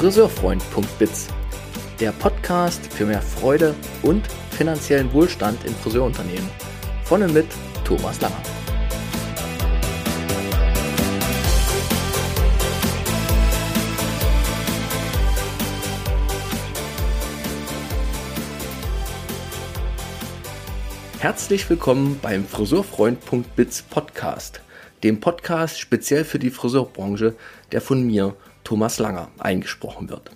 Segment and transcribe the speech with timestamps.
[0.00, 1.28] friseurfreund.biz,
[2.00, 6.48] der Podcast für mehr Freude und finanziellen Wohlstand in Friseurunternehmen.
[7.04, 7.44] Von und mit
[7.84, 8.42] Thomas Langer.
[21.18, 24.62] Herzlich willkommen beim Friseurfreund.biz Podcast,
[25.02, 27.34] dem Podcast speziell für die Friseurbranche,
[27.72, 28.34] der von mir,
[28.70, 30.30] Thomas Langer, eingesprochen wird.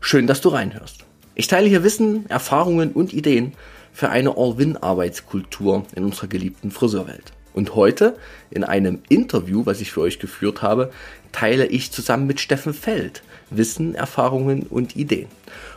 [0.00, 1.04] Schön, dass du reinhörst.
[1.36, 3.52] Ich teile hier Wissen, Erfahrungen und Ideen
[3.92, 7.32] für eine All-Win-Arbeitskultur in unserer geliebten Friseurwelt.
[7.54, 8.16] Und heute,
[8.50, 10.90] in einem Interview, was ich für euch geführt habe,
[11.30, 15.28] teile ich zusammen mit Steffen Feld Wissen, Erfahrungen und Ideen.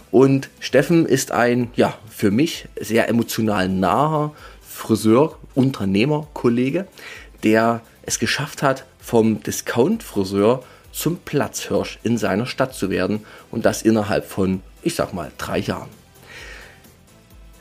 [0.10, 4.34] Und Steffen ist ein, ja, für mich sehr emotional naher
[4.68, 6.88] Friseur, Unternehmer, Kollege,
[7.44, 13.82] der es geschafft hat, vom Discount-Friseur zum Platzhirsch in seiner Stadt zu werden und das
[13.82, 15.90] innerhalb von, ich sag mal, drei Jahren.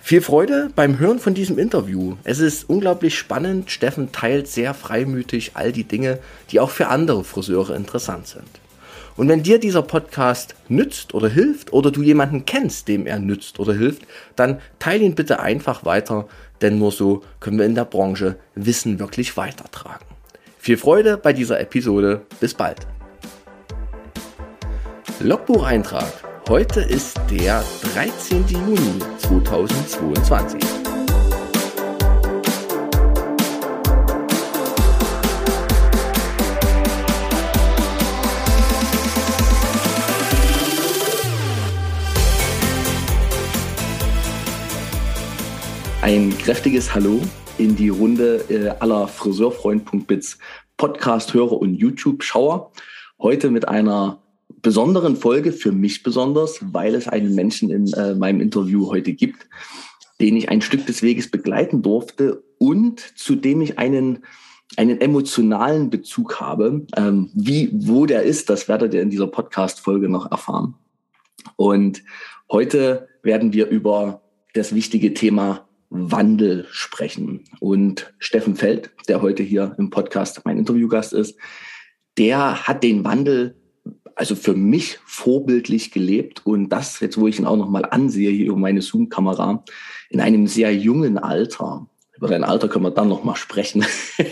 [0.03, 2.17] Viel Freude beim Hören von diesem Interview.
[2.25, 3.71] Es ist unglaublich spannend.
[3.71, 6.19] Steffen teilt sehr freimütig all die Dinge,
[6.51, 8.49] die auch für andere Friseure interessant sind.
[9.17, 13.61] Und wenn dir dieser Podcast nützt oder hilft oder du jemanden kennst, dem er nützt
[13.61, 14.03] oder hilft,
[14.35, 16.27] dann teile ihn bitte einfach weiter,
[16.63, 20.07] denn nur so können wir in der Branche Wissen wirklich weitertragen.
[20.59, 22.23] Viel Freude bei dieser Episode.
[22.41, 22.87] Bis bald.
[25.23, 26.11] Logbucheintrag.
[26.49, 28.47] Heute ist der 13.
[28.49, 28.79] Juni
[29.19, 30.59] 2022.
[46.01, 47.21] Ein kräftiges Hallo
[47.59, 50.39] in die Runde äh, aller Friseurfreund.biz
[50.79, 52.73] Podcast-Hörer und YouTube-Schauer.
[53.19, 54.20] Heute mit einer
[54.63, 59.49] besonderen Folge, für mich besonders, weil es einen Menschen in äh, meinem Interview heute gibt,
[60.21, 64.25] den ich ein Stück des Weges begleiten durfte und zu dem ich einen,
[64.77, 66.87] einen emotionalen Bezug habe.
[66.97, 70.75] Ähm, wie, wo der ist, das werdet ihr in dieser Podcast-Folge noch erfahren.
[71.57, 72.03] Und
[72.51, 74.23] heute werden wir über
[74.55, 77.45] das wichtige Thema Wandel sprechen.
[77.61, 81.37] Und Steffen Feld, der heute hier im Podcast mein Interviewgast ist,
[82.19, 83.60] der hat den Wandel
[84.21, 88.31] also für mich vorbildlich gelebt und das jetzt, wo ich ihn auch noch mal ansehe
[88.31, 89.65] hier über meine Zoom-Kamera,
[90.11, 91.87] in einem sehr jungen Alter.
[92.19, 93.83] Über dein Alter können wir dann noch mal sprechen.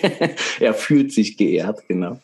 [0.61, 2.21] er fühlt sich geehrt, genau.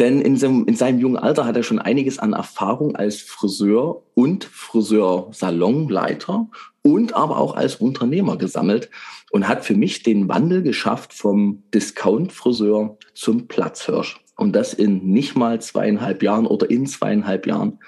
[0.00, 4.02] Denn in seinem, in seinem jungen Alter hat er schon einiges an Erfahrung als Friseur
[4.14, 6.48] und Friseursalonleiter
[6.82, 8.90] und aber auch als Unternehmer gesammelt
[9.30, 14.18] und hat für mich den Wandel geschafft vom Discount-Friseur zum Platzhirsch.
[14.40, 17.78] Und das in nicht mal zweieinhalb Jahren oder in zweieinhalb Jahren.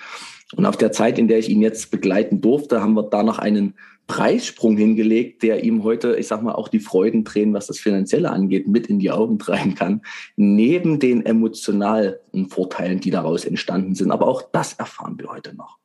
[0.55, 3.39] Und auf der Zeit, in der ich ihn jetzt begleiten durfte, haben wir da noch
[3.39, 3.73] einen
[4.07, 8.69] Preissprung hingelegt, der ihm heute, ich sag mal, auch die Freudentränen, was das Finanzielle angeht,
[8.69, 10.03] mit in die Augen treiben kann.
[10.37, 12.17] Neben den emotionalen
[12.51, 14.11] Vorteilen, die daraus entstanden sind.
[14.11, 15.79] Aber auch das erfahren wir heute noch.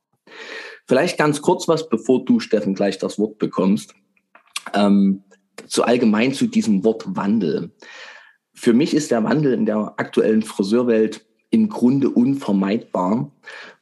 [0.85, 3.95] Vielleicht ganz kurz was, bevor du, Steffen, gleich das Wort bekommst.
[4.73, 5.23] Ähm,
[5.65, 7.71] zu allgemein zu diesem Wort Wandel.
[8.59, 13.31] Für mich ist der Wandel in der aktuellen Friseurwelt im Grunde unvermeidbar.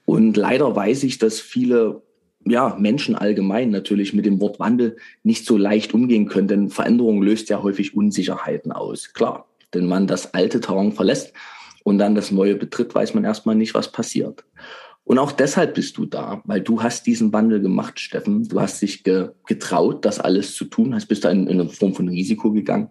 [0.04, 2.04] Und leider weiß ich, dass viele
[2.46, 7.22] ja, Menschen allgemein natürlich mit dem Wort Wandel nicht so leicht umgehen können, denn Veränderung
[7.22, 9.14] löst ja häufig Unsicherheiten aus.
[9.14, 11.32] Klar, wenn man das alte Terrain verlässt
[11.86, 14.44] und dann das neue betritt, weiß man erstmal nicht, was passiert.
[15.06, 18.48] Und auch deshalb bist du da, weil du hast diesen Wandel gemacht, Steffen.
[18.50, 21.70] Du hast dich ge getraut, das alles zu tun, hast bist da in, in eine
[21.70, 22.90] Form von Risiko gegangen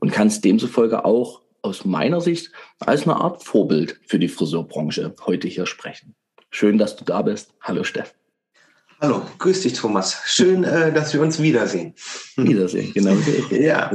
[0.00, 2.50] und kannst demzufolge auch aus meiner Sicht
[2.80, 6.14] als eine Art Vorbild für die Friseurbranche heute hier sprechen.
[6.50, 7.54] Schön, dass du da bist.
[7.60, 8.16] Hallo, Steffen.
[9.00, 10.20] Hallo, grüß dich, Thomas.
[10.26, 11.94] Schön, äh, dass wir uns wiedersehen.
[12.36, 13.12] Wiedersehen, genau.
[13.50, 13.90] ja.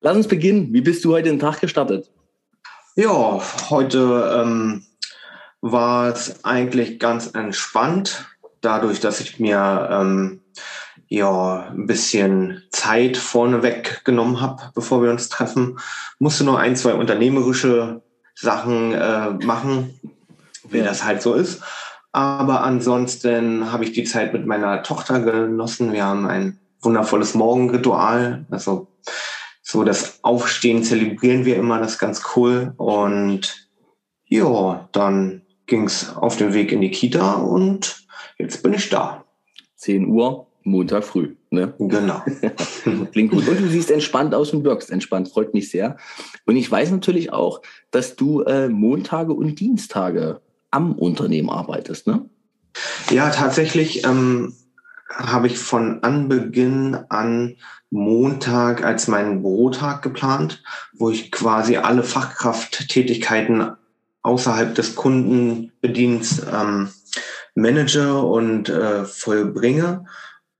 [0.00, 0.72] Lass uns beginnen.
[0.72, 2.10] Wie bist du heute den Tag gestartet?
[2.96, 4.84] Ja, heute ähm,
[5.60, 8.26] war es eigentlich ganz entspannt,
[8.60, 10.40] dadurch, dass ich mir ähm,
[11.08, 15.78] ja ein bisschen Zeit vorneweg genommen habe, bevor wir uns treffen.
[16.18, 18.02] Musste nur ein, zwei unternehmerische
[18.34, 19.98] Sachen äh, machen,
[20.68, 20.84] wie ja.
[20.84, 21.62] das halt so ist.
[22.12, 25.92] Aber ansonsten habe ich die Zeit mit meiner Tochter genossen.
[25.92, 28.46] Wir haben ein wundervolles Morgenritual.
[28.50, 28.88] Also
[29.62, 32.72] so das Aufstehen zelebrieren wir immer, das ist ganz cool.
[32.76, 33.68] Und
[34.24, 38.06] ja, dann ging es auf den Weg in die Kita und
[38.38, 39.24] jetzt bin ich da.
[39.76, 41.36] 10 Uhr, Montag früh.
[41.50, 41.74] Ne?
[41.78, 42.22] Genau.
[43.12, 43.48] Klingt gut.
[43.48, 45.28] Und du siehst entspannt aus und wirkst entspannt.
[45.28, 45.96] Freut mich sehr.
[46.46, 52.28] Und ich weiß natürlich auch, dass du äh, Montage und Dienstage am Unternehmen arbeitest, ne?
[53.10, 54.54] Ja, tatsächlich ähm,
[55.10, 57.56] habe ich von Anbeginn an
[57.90, 60.62] Montag als meinen Bürotag geplant,
[60.92, 63.72] wo ich quasi alle Fachkrafttätigkeiten
[64.22, 66.90] außerhalb des Kundenbedienst ähm,
[67.54, 70.04] manage und äh, vollbringe.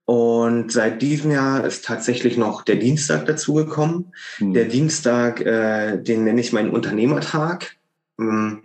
[0.08, 4.14] Und seit diesem Jahr ist tatsächlich noch der Dienstag dazugekommen.
[4.38, 4.54] Mhm.
[4.54, 7.76] Der Dienstag, äh, den nenne ich meinen Unternehmertag.
[8.18, 8.62] Ähm,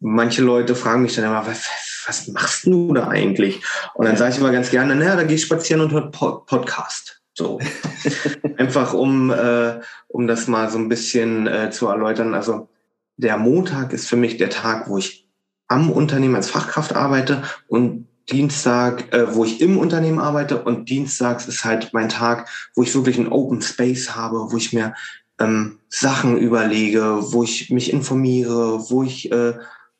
[0.00, 1.68] manche Leute fragen mich dann immer, was,
[2.06, 3.62] was machst du da eigentlich?
[3.92, 7.20] Und dann sage ich immer ganz gerne, naja, da gehe ich spazieren und höre Podcast.
[7.34, 7.60] So.
[8.56, 12.32] Einfach um, äh, um das mal so ein bisschen äh, zu erläutern.
[12.32, 12.70] Also
[13.18, 15.28] der Montag ist für mich der Tag, wo ich
[15.66, 21.46] am Unternehmen als Fachkraft arbeite und Dienstag, äh, wo ich im Unternehmen arbeite und Dienstags
[21.48, 24.94] ist halt mein Tag, wo ich wirklich einen Open Space habe, wo ich mir
[25.40, 29.54] ähm, Sachen überlege, wo ich mich informiere, wo ich äh,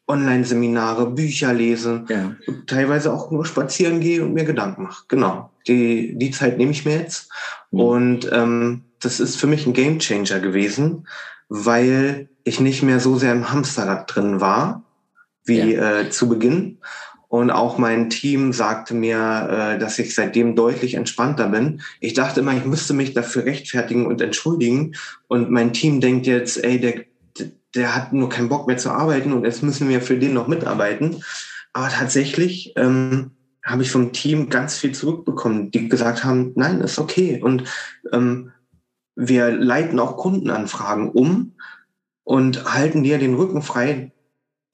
[0.09, 2.35] Online-Seminare, Bücher lese, ja.
[2.67, 5.05] teilweise auch nur spazieren gehe und mir Gedanken mache.
[5.09, 7.31] Genau, die, die Zeit nehme ich mir jetzt.
[7.71, 7.81] Mhm.
[7.81, 11.07] Und ähm, das ist für mich ein Gamechanger gewesen,
[11.49, 14.83] weil ich nicht mehr so sehr im Hamsterrad drin war,
[15.45, 16.01] wie ja.
[16.01, 16.79] äh, zu Beginn.
[17.29, 21.83] Und auch mein Team sagte mir, äh, dass ich seitdem deutlich entspannter bin.
[22.01, 24.95] Ich dachte immer, ich müsste mich dafür rechtfertigen und entschuldigen.
[25.29, 27.05] Und mein Team denkt jetzt, ey, der,
[27.75, 30.49] der hat nur keinen Bock mehr zu arbeiten und jetzt müssen wir für den noch
[30.49, 31.23] mitarbeiten.
[31.75, 33.33] Aber tatsächlich ähm,
[33.63, 37.43] habe ich vom Team ganz viel zurückbekommen, die gesagt haben, nein, ist okay.
[37.43, 37.65] Und
[38.11, 38.53] ähm,
[39.15, 41.53] wir leiten auch Kundenanfragen um
[42.25, 44.13] und halten dir den Rücken frei,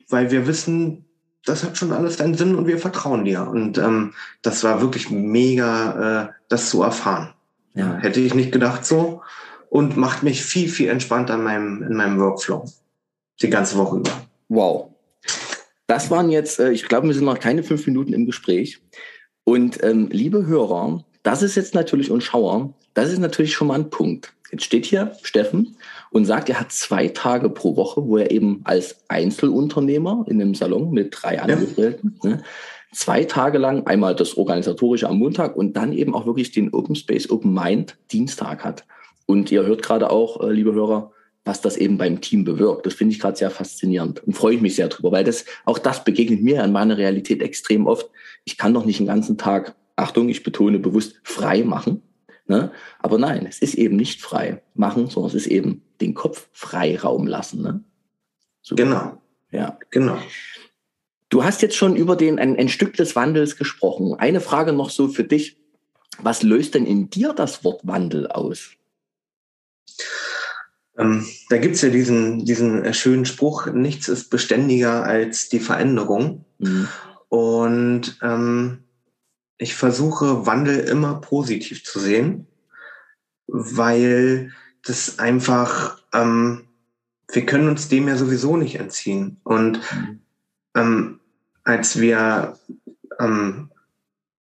[0.08, 1.06] weil wir wissen,
[1.44, 3.46] das hat schon alles seinen Sinn und wir vertrauen dir.
[3.46, 7.35] Und ähm, das war wirklich mega, äh, das zu erfahren.
[7.75, 7.96] Ja.
[7.96, 9.23] Hätte ich nicht gedacht so
[9.69, 12.64] und macht mich viel, viel entspannter in meinem, in meinem Workflow.
[13.43, 14.12] Die ganze Woche über.
[14.49, 14.91] Wow.
[15.87, 18.81] Das waren jetzt, äh, ich glaube, wir sind noch keine fünf Minuten im Gespräch.
[19.44, 23.75] Und ähm, liebe Hörer, das ist jetzt natürlich und Schauer, das ist natürlich schon mal
[23.75, 24.32] ein Punkt.
[24.50, 25.76] Jetzt steht hier Steffen
[26.14, 30.55] und sagt, er hat zwei Tage pro Woche, wo er eben als Einzelunternehmer in einem
[30.55, 32.31] Salon mit drei Angestellten ja.
[32.31, 32.43] ne,
[32.93, 36.94] zwei Tage lang einmal das Organisatorische am Montag und dann eben auch wirklich den Open
[36.94, 38.84] Space, Open Mind Dienstag hat.
[39.26, 41.11] Und ihr hört gerade auch, äh, liebe Hörer,
[41.44, 42.87] was das eben beim Team bewirkt.
[42.87, 45.81] Das finde ich gerade sehr faszinierend und freue ich mich sehr drüber, weil das auch
[45.81, 48.08] das begegnet mir in meiner Realität extrem oft.
[48.44, 52.02] Ich kann doch nicht den ganzen Tag, Achtung, ich betone bewusst, frei machen.
[52.46, 52.70] Ne?
[53.00, 57.26] Aber nein, es ist eben nicht frei machen, sondern es ist eben den Kopf Freiraum
[57.26, 57.62] lassen.
[57.62, 57.85] Ne?
[58.62, 58.76] So.
[58.76, 59.20] Genau.
[59.50, 59.79] Ja.
[59.91, 60.19] Genau.
[61.29, 64.14] Du hast jetzt schon über den, ein, ein Stück des Wandels gesprochen.
[64.14, 65.56] Eine Frage noch so für dich.
[66.19, 68.70] Was löst denn in dir das Wort Wandel aus?
[70.96, 76.44] Ähm, da gibt's ja diesen, diesen schönen Spruch, nichts ist beständiger als die Veränderung.
[76.58, 76.88] Mhm.
[77.29, 78.85] Und ähm,
[79.58, 82.46] ich versuche Wandel immer positiv zu sehen,
[83.46, 84.52] weil
[84.86, 86.64] das einfach, ähm,
[87.32, 89.40] wir können uns dem ja sowieso nicht entziehen.
[89.44, 89.81] Und
[90.75, 91.20] ähm,
[91.64, 92.58] als wir
[93.19, 93.70] ähm,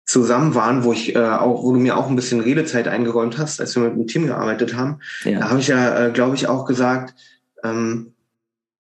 [0.06, 3.60] zusammen waren, wo ich äh, auch, wo du mir auch ein bisschen Redezeit eingeräumt hast,
[3.60, 5.40] als wir mit dem Team gearbeitet haben, ja.
[5.40, 7.16] da habe ich ja, äh, glaube ich, auch gesagt,
[7.64, 8.14] ähm,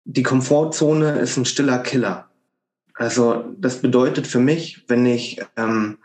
[0.05, 2.29] die Komfortzone ist ein stiller Killer.
[2.95, 5.99] Also das bedeutet für mich, wenn ich ähm,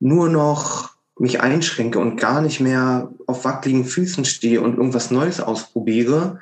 [0.00, 5.40] nur noch mich einschränke und gar nicht mehr auf wackeligen Füßen stehe und irgendwas Neues
[5.40, 6.40] ausprobiere,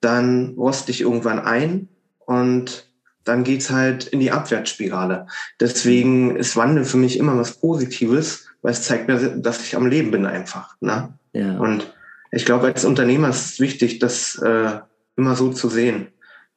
[0.00, 1.88] dann roste ich irgendwann ein
[2.26, 2.88] und
[3.24, 5.26] dann geht's halt in die Abwärtsspirale.
[5.60, 9.86] Deswegen ist Wandel für mich immer was Positives, weil es zeigt mir, dass ich am
[9.86, 10.76] Leben bin einfach.
[10.80, 11.14] Ne?
[11.32, 11.58] Ja.
[11.58, 11.92] Und
[12.32, 14.78] ich glaube, als Unternehmer ist es wichtig, das äh,
[15.16, 16.08] immer so zu sehen.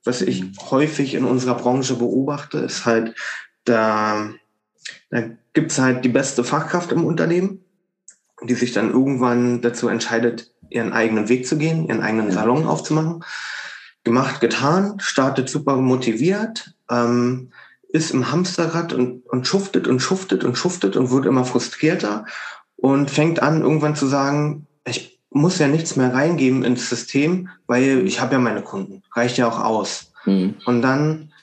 [0.03, 0.53] Was ich mhm.
[0.69, 3.15] häufig in unserer Branche beobachte, ist halt,
[3.63, 4.29] da,
[5.10, 7.63] da gibt's halt die beste Fachkraft im Unternehmen,
[8.44, 13.24] die sich dann irgendwann dazu entscheidet, ihren eigenen Weg zu gehen, ihren eigenen Salon aufzumachen
[14.08, 17.51] gemacht, getan, startet super motiviert, ähm,
[17.89, 22.25] ist im Hamsterrad und, und schuftet und schuftet und schuftet und wird immer frustrierter
[22.77, 28.08] und fängt an, irgendwann zu sagen, ich muss ja nichts mehr reingeben ins System, weil
[28.08, 30.13] ich habe ja meine Kunden, reicht ja auch aus.
[30.25, 30.56] Mhm.
[30.65, 31.34] Und dann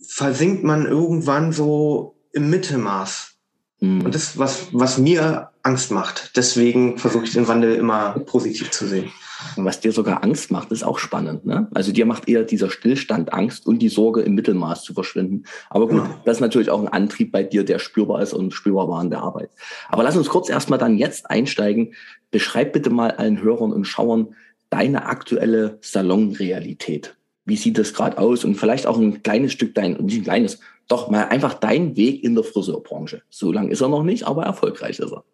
[0.00, 3.34] versinkt man irgendwann so im Mittelmaß.
[3.80, 4.02] Mhm.
[4.02, 6.36] Und das, was, was mir Angst macht.
[6.36, 9.10] Deswegen versuche ich den Wandel immer positiv zu sehen.
[9.56, 11.44] Was dir sogar Angst macht, ist auch spannend.
[11.44, 11.68] Ne?
[11.74, 15.44] Also dir macht eher dieser Stillstand Angst und die Sorge, im Mittelmaß zu verschwinden.
[15.70, 16.20] Aber gut, genau.
[16.24, 19.10] das ist natürlich auch ein Antrieb bei dir, der spürbar ist und spürbar war in
[19.10, 19.50] der Arbeit.
[19.88, 21.94] Aber lass uns kurz erstmal dann jetzt einsteigen.
[22.30, 24.34] Beschreib bitte mal allen Hörern und Schauern
[24.70, 27.16] deine aktuelle Salonrealität.
[27.44, 28.44] Wie sieht das gerade aus?
[28.44, 32.22] Und vielleicht auch ein kleines Stück dein, nicht ein kleines, doch mal einfach deinen Weg
[32.24, 33.22] in der Friseurbranche.
[33.30, 35.24] So lang ist er noch nicht, aber erfolgreich ist er.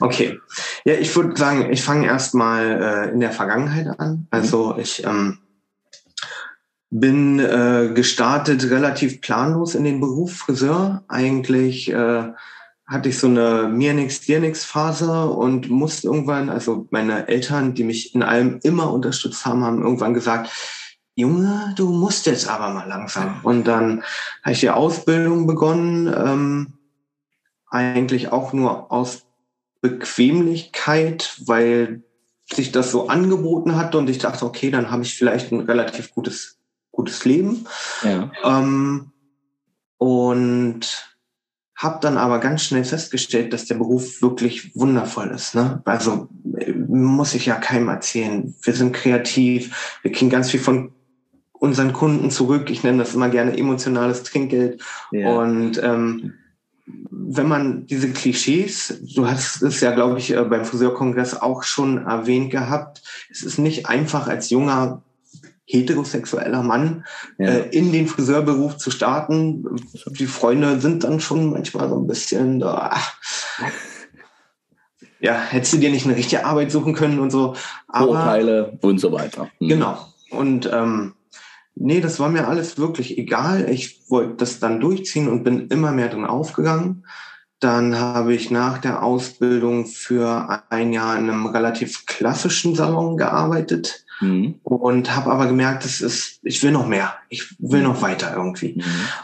[0.00, 0.38] Okay.
[0.84, 4.26] Ja, ich würde sagen, ich fange erstmal äh, in der Vergangenheit an.
[4.30, 5.38] Also ich ähm,
[6.90, 11.04] bin äh, gestartet relativ planlos in den Beruf Friseur.
[11.08, 12.32] Eigentlich äh,
[12.86, 17.74] hatte ich so eine mir nix dir nix Phase und musste irgendwann, also meine Eltern,
[17.74, 20.50] die mich in allem immer unterstützt haben, haben irgendwann gesagt,
[21.16, 23.40] Junge, du musst jetzt aber mal langsam.
[23.42, 24.02] Und dann
[24.42, 26.74] habe ich die Ausbildung begonnen, ähm,
[27.68, 29.24] eigentlich auch nur aus
[29.80, 32.02] Bequemlichkeit, weil
[32.52, 36.12] sich das so angeboten hatte und ich dachte, okay, dann habe ich vielleicht ein relativ
[36.12, 36.58] gutes,
[36.92, 37.66] gutes Leben.
[38.02, 38.30] Ja.
[38.44, 39.10] Ähm,
[39.96, 41.16] und
[41.76, 45.54] habe dann aber ganz schnell festgestellt, dass der Beruf wirklich wundervoll ist.
[45.54, 45.82] Ne?
[45.86, 46.28] Also
[46.88, 48.54] muss ich ja keinem erzählen.
[48.62, 50.92] Wir sind kreativ, wir kriegen ganz viel von
[51.58, 52.70] unseren Kunden zurück.
[52.70, 54.82] Ich nenne das immer gerne emotionales Trinkgeld.
[55.10, 55.30] Ja.
[55.30, 56.34] Und ähm,
[56.86, 62.06] wenn man diese Klischees, du hast es ja, glaube ich, äh, beim Friseurkongress auch schon
[62.06, 65.02] erwähnt gehabt, es ist nicht einfach als junger
[65.66, 67.04] heterosexueller Mann
[67.38, 67.48] ja.
[67.48, 69.64] äh, in den Friseurberuf zu starten.
[70.10, 72.96] Die Freunde sind dann schon manchmal so ein bisschen da.
[75.18, 77.56] Ja, hättest du dir nicht eine richtige Arbeit suchen können und so.
[77.88, 79.48] Aber, Vorteile und so weiter.
[79.58, 79.68] Mhm.
[79.68, 80.06] Genau.
[80.30, 81.14] Und ähm,
[81.76, 83.70] nee, das war mir alles wirklich egal.
[83.70, 87.04] Ich wollte das dann durchziehen und bin immer mehr drin aufgegangen.
[87.60, 94.04] Dann habe ich nach der Ausbildung für ein Jahr in einem relativ klassischen Salon gearbeitet
[94.20, 94.56] mhm.
[94.62, 98.74] und habe aber gemerkt, es ist, ich will noch mehr, ich will noch weiter irgendwie
[98.76, 98.82] mhm.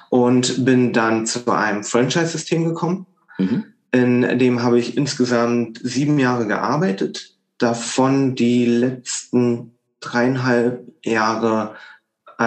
[0.08, 3.06] und bin dann zu einem Franchise-System gekommen.
[3.38, 3.64] Mhm.
[3.92, 11.74] In dem habe ich insgesamt sieben Jahre gearbeitet, davon die letzten dreieinhalb Jahre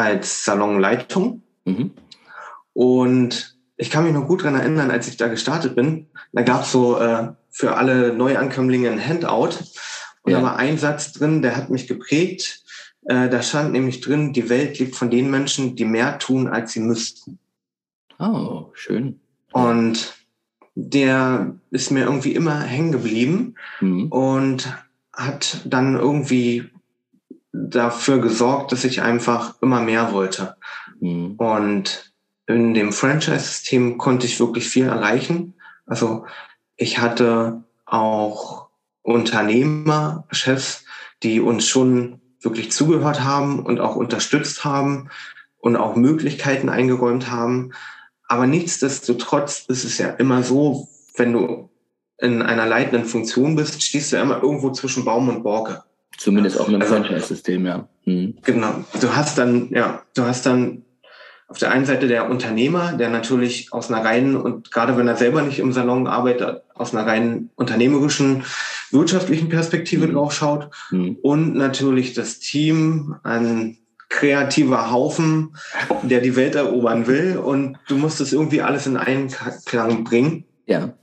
[0.04, 1.42] als Salonleitung.
[1.66, 1.92] Mhm.
[2.74, 6.64] Und ich kann mich noch gut daran erinnern, als ich da gestartet bin, da gab
[6.64, 9.58] es so äh, für alle Neuankömmlinge ein Handout.
[10.24, 10.40] Und ja.
[10.40, 12.64] da war ein Satz drin, der hat mich geprägt.
[13.06, 16.74] Äh, da stand nämlich drin, die Welt lebt von den Menschen, die mehr tun, als
[16.74, 17.40] sie müssten.
[18.20, 19.20] Oh, schön.
[19.52, 20.16] Und
[20.76, 24.08] der ist mir irgendwie immer hängen geblieben mhm.
[24.08, 24.78] und
[25.14, 26.70] hat dann irgendwie
[27.56, 30.58] dafür gesorgt, dass ich einfach immer mehr wollte.
[31.00, 31.36] Mhm.
[31.36, 32.14] Und
[32.48, 35.56] in dem Franchise-System konnte ich wirklich viel erreichen.
[35.86, 36.26] Also
[36.76, 38.68] ich hatte auch
[39.02, 40.86] Unternehmer, Chefs,
[41.24, 45.10] die uns schon wirklich zugehört haben und auch unterstützt haben
[45.58, 47.72] und auch Möglichkeiten eingeräumt haben.
[48.28, 51.70] Aber nichtsdestotrotz ist es ja immer so, wenn du
[52.18, 55.84] in einer leitenden Funktion bist, stehst du immer irgendwo zwischen Baum und Borke.
[56.18, 57.88] Zumindest auch in einem also, Franchise-System, ja.
[58.06, 58.36] Mhm.
[58.44, 58.86] Genau.
[59.02, 60.84] Du hast dann, ja, du hast dann
[61.48, 65.16] auf der einen Seite der Unternehmer, der natürlich aus einer reinen und gerade wenn er
[65.16, 68.44] selber nicht im Salon arbeitet, aus einer reinen unternehmerischen,
[68.92, 70.14] wirtschaftlichen Perspektive mhm.
[70.14, 71.18] drauf schaut mhm.
[71.22, 73.78] und natürlich das Team, ein
[74.10, 75.56] kreativer Haufen,
[76.04, 80.46] der die Welt erobern will und du musst es irgendwie alles in Einklang bringen.
[80.66, 80.94] Ja.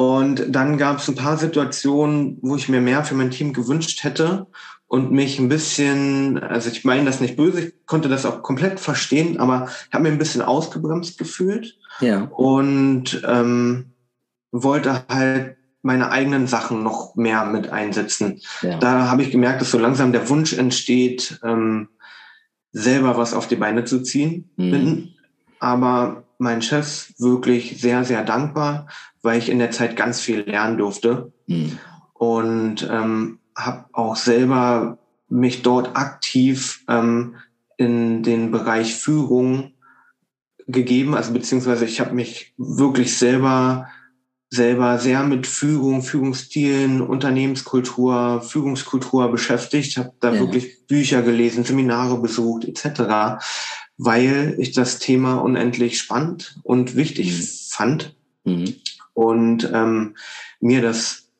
[0.00, 4.02] Und dann gab es ein paar Situationen, wo ich mir mehr für mein Team gewünscht
[4.02, 4.46] hätte
[4.86, 8.80] und mich ein bisschen, also ich meine das nicht böse, ich konnte das auch komplett
[8.80, 12.22] verstehen, aber ich habe mir ein bisschen ausgebremst gefühlt ja.
[12.34, 13.92] und ähm,
[14.52, 18.40] wollte halt meine eigenen Sachen noch mehr mit einsetzen.
[18.62, 18.78] Ja.
[18.78, 21.88] Da habe ich gemerkt, dass so langsam der Wunsch entsteht, ähm,
[22.72, 24.48] selber was auf die Beine zu ziehen.
[24.56, 24.70] Mhm.
[24.70, 25.08] Bin
[25.58, 28.86] aber mein Chef wirklich sehr, sehr dankbar,
[29.22, 31.32] weil ich in der Zeit ganz viel lernen durfte.
[31.46, 31.78] Mhm.
[32.14, 34.98] Und ähm, habe auch selber
[35.28, 37.36] mich dort aktiv ähm,
[37.76, 39.72] in den Bereich Führung
[40.66, 43.88] gegeben, also beziehungsweise ich habe mich wirklich selber
[44.52, 50.40] selber sehr mit Führung, Führungsstilen, Unternehmenskultur, Führungskultur beschäftigt, habe da ja.
[50.40, 53.40] wirklich Bücher gelesen, Seminare besucht etc.,
[53.96, 57.46] weil ich das Thema unendlich spannend und wichtig mhm.
[57.70, 58.16] fand.
[58.44, 58.74] Mhm
[59.14, 60.16] und ähm,
[60.60, 61.30] mir das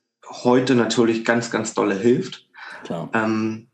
[0.45, 2.49] heute natürlich ganz, ganz dolle hilft.
[2.85, 3.11] Klar.
[3.13, 3.69] Ähm,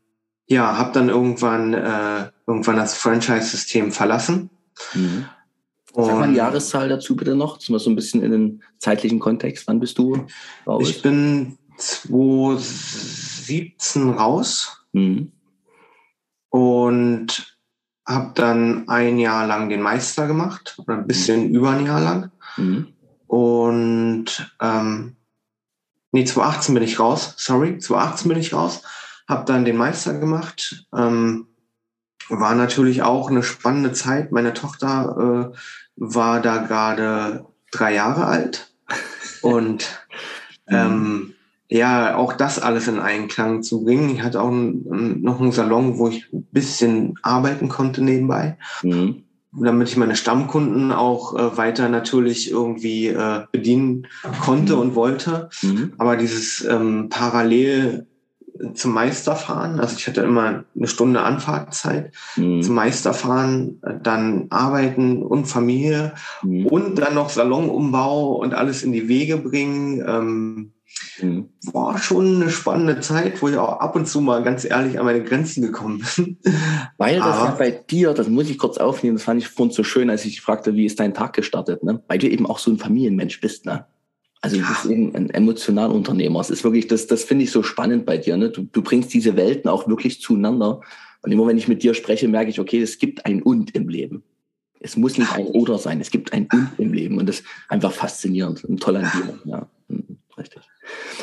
[0.47, 4.49] ja, habe dann irgendwann äh, irgendwann das Franchise-System verlassen.
[4.93, 5.25] Mhm.
[5.93, 9.67] Sag mal eine Jahreszahl dazu bitte noch, zum so ein bisschen in den zeitlichen Kontext.
[9.67, 10.27] Wann bist du
[10.67, 10.87] raus?
[10.87, 15.31] Ich bin 2017 raus mhm.
[16.49, 17.57] und
[18.05, 21.55] habe dann ein Jahr lang den Meister gemacht oder ein bisschen mhm.
[21.55, 22.31] über ein Jahr lang.
[22.57, 22.93] Mhm.
[23.27, 25.15] Und ähm,
[26.11, 28.83] nee, 2018 bin ich raus, sorry, 2018 bin ich raus,
[29.27, 31.47] habe dann den Meister gemacht ähm,
[32.29, 34.31] war natürlich auch eine spannende Zeit.
[34.31, 35.57] Meine Tochter äh,
[35.95, 38.71] war da gerade drei Jahre alt
[39.41, 40.03] und
[40.67, 41.33] ähm,
[41.69, 44.09] ja, auch das alles in Einklang zu bringen.
[44.09, 48.57] Ich hatte auch noch einen Salon, wo ich ein bisschen arbeiten konnte nebenbei.
[48.83, 49.23] Mhm
[49.59, 54.07] damit ich meine Stammkunden auch äh, weiter natürlich irgendwie äh, bedienen
[54.43, 55.49] konnte und wollte.
[55.61, 55.93] Mhm.
[55.97, 58.07] Aber dieses ähm, parallel
[58.73, 62.61] zum Meisterfahren, also ich hatte immer eine Stunde Anfahrtzeit, mhm.
[62.61, 66.65] zum Meisterfahren, dann arbeiten und Familie mhm.
[66.67, 70.03] und dann noch Salonumbau und alles in die Wege bringen.
[70.07, 70.71] Ähm,
[71.21, 71.49] Mhm.
[71.73, 75.05] War schon eine spannende Zeit, wo ich auch ab und zu mal ganz ehrlich an
[75.05, 76.37] meine Grenzen gekommen bin.
[76.97, 79.83] Weil das ja bei dir, das muss ich kurz aufnehmen, das fand ich vorhin so
[79.83, 82.01] schön, als ich fragte, wie ist dein Tag gestartet, ne?
[82.07, 83.85] Weil du eben auch so ein Familienmensch bist, ne?
[84.41, 86.39] Also du bist eben ein emotionaler Unternehmer.
[86.39, 88.37] Es ist wirklich, das, das finde ich so spannend bei dir.
[88.37, 88.49] Ne?
[88.49, 90.81] Du, du bringst diese Welten auch wirklich zueinander.
[91.23, 93.89] Und immer wenn ich mit dir spreche, merke ich, okay, es gibt ein Und im
[93.89, 94.23] Leben.
[94.79, 97.17] Es muss nicht ein Oder sein, es gibt ein Und im Leben.
[97.17, 99.39] Und das ist einfach faszinierend und toll an dir.
[99.45, 100.61] Ja, mhm, richtig.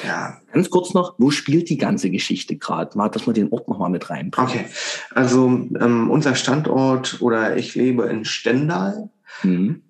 [0.05, 0.39] Ja.
[0.53, 2.97] Ganz kurz noch, wo spielt die ganze Geschichte gerade?
[2.97, 4.51] Mal, dass wir den Ort nochmal mit reinbringen.
[4.51, 4.67] Okay,
[5.15, 9.11] also ähm, unser Standort oder ich lebe in Stendal.
[9.43, 9.83] Mhm.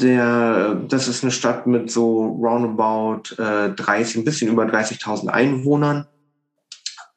[0.00, 6.06] Der, das ist eine Stadt mit so roundabout äh, 30, ein bisschen über 30.000 Einwohnern.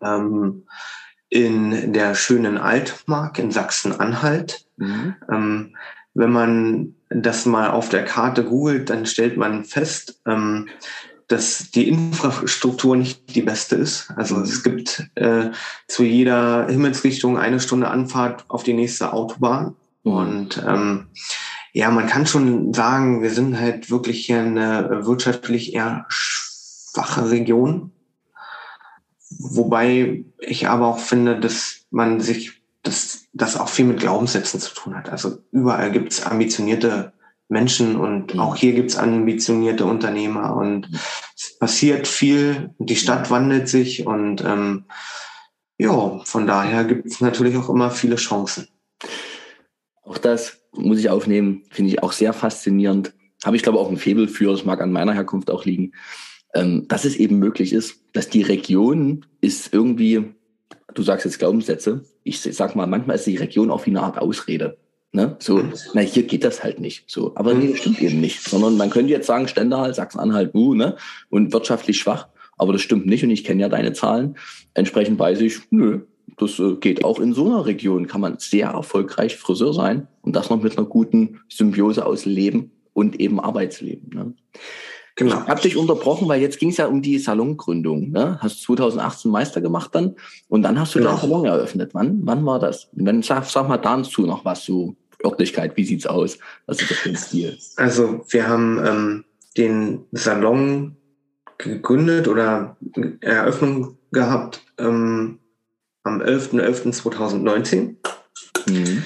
[0.02, 0.64] Ähm,
[1.30, 4.68] in der schönen Altmark in Sachsen-Anhalt.
[4.78, 5.16] Mhm.
[5.32, 5.76] Ähm,
[6.14, 10.70] wenn man das mal auf der Karte googelt, dann stellt man fest, ähm,
[11.28, 14.12] dass die Infrastruktur nicht die beste ist.
[14.16, 15.52] Also es gibt äh,
[15.88, 19.76] zu jeder Himmelsrichtung eine Stunde Anfahrt auf die nächste Autobahn.
[20.04, 20.12] Mhm.
[20.12, 21.08] Und ähm,
[21.74, 27.92] ja, man kann schon sagen, wir sind halt wirklich hier eine wirtschaftlich eher schwache Region.
[29.40, 34.76] Wobei ich aber auch finde, dass man sich, dass das auch viel mit Glaubenssätzen zu
[34.76, 35.10] tun hat.
[35.10, 37.14] Also überall gibt es ambitionierte
[37.54, 38.40] Menschen und mhm.
[38.42, 40.90] auch hier gibt es ambitionierte Unternehmer und
[41.36, 44.86] es passiert viel, die Stadt wandelt sich und ähm,
[45.78, 48.68] ja, von daher gibt es natürlich auch immer viele Chancen.
[50.02, 53.14] Auch das muss ich aufnehmen, finde ich auch sehr faszinierend.
[53.46, 55.94] Habe ich glaube auch ein Febel für, das mag an meiner Herkunft auch liegen,
[56.54, 60.34] ähm, dass es eben möglich ist, dass die Region ist irgendwie,
[60.94, 64.18] du sagst jetzt Glaubenssätze, ich sag mal, manchmal ist die Region auch wie eine Art
[64.18, 64.78] Ausrede.
[65.16, 65.36] Ne?
[65.40, 65.74] So, mhm.
[65.94, 67.04] na, hier geht das halt nicht.
[67.08, 68.44] So, aber nee, das stimmt eben nicht.
[68.44, 70.98] Sondern man könnte jetzt sagen, Stendal, Sachsen-Anhalt, uh, ne?
[71.30, 72.28] Und wirtschaftlich schwach.
[72.58, 74.38] Aber das stimmt nicht und ich kenne ja deine Zahlen.
[74.74, 76.02] Entsprechend weiß ich, nö,
[76.38, 80.36] das äh, geht auch in so einer Region, kann man sehr erfolgreich Friseur sein und
[80.36, 84.10] das noch mit einer guten Symbiose aus Leben und eben Arbeitsleben.
[84.14, 84.34] Ne?
[85.16, 85.42] Genau.
[85.44, 88.10] Ich habe dich unterbrochen, weil jetzt ging es ja um die Salongründung.
[88.10, 88.40] Ne?
[88.42, 90.16] Hast 2018 Meister gemacht dann
[90.50, 91.12] und dann hast du genau.
[91.12, 91.94] den Salon eröffnet.
[91.94, 92.90] Wann, wann war das?
[92.96, 96.38] Und dann sag, sag mal dazu noch was zu Örtlichkeit, wie sieht's aus?
[96.66, 97.58] Was ist das für ein Stil?
[97.78, 99.26] Also wir haben ähm,
[99.58, 100.98] den Salon
[101.58, 102.76] gegründet oder
[103.22, 105.40] Eröffnung gehabt ähm,
[106.04, 107.96] am 11.11.2019.
[108.68, 109.04] Mhm.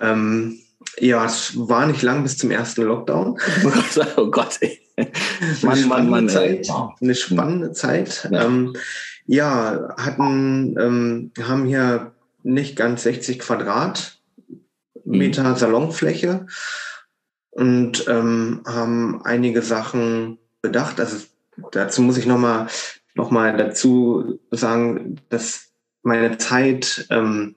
[0.00, 0.58] Ähm,
[0.98, 3.38] ja, es war nicht lang bis zum ersten Lockdown.
[4.16, 4.78] oh Gott, ey.
[5.62, 6.68] Mann, Mann, Mann, Zeit,
[7.00, 8.28] eine spannende Zeit.
[8.30, 8.74] Ja, ähm,
[9.26, 14.21] ja hatten, ähm, haben hier nicht ganz 60 Quadrat
[15.18, 15.56] Meter mhm.
[15.56, 16.46] Salonfläche
[17.50, 21.00] und ähm, haben einige Sachen bedacht.
[21.00, 21.16] Also
[21.72, 22.68] dazu muss ich nochmal
[23.14, 25.72] noch mal dazu sagen, dass
[26.02, 27.54] meine Zeit, ähm,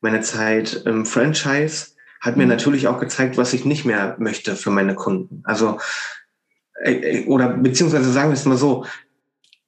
[0.00, 1.88] meine Zeit im Franchise
[2.20, 2.50] hat mir mhm.
[2.50, 5.42] natürlich auch gezeigt, was ich nicht mehr möchte für meine Kunden.
[5.44, 5.78] Also
[6.82, 8.86] äh, äh, oder beziehungsweise sagen wir es mal so,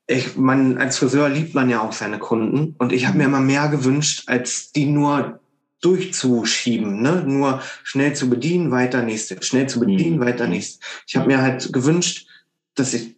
[0.07, 3.41] ich, man als Friseur liebt man ja auch seine Kunden und ich habe mir immer
[3.41, 5.41] mehr gewünscht, als die nur
[5.81, 7.25] durchzuschieben, ne?
[7.27, 10.21] nur schnell zu bedienen, weiter nächste, schnell zu bedienen, mhm.
[10.21, 10.85] weiter nächste.
[11.07, 12.27] Ich habe mir halt gewünscht,
[12.75, 13.17] dass ich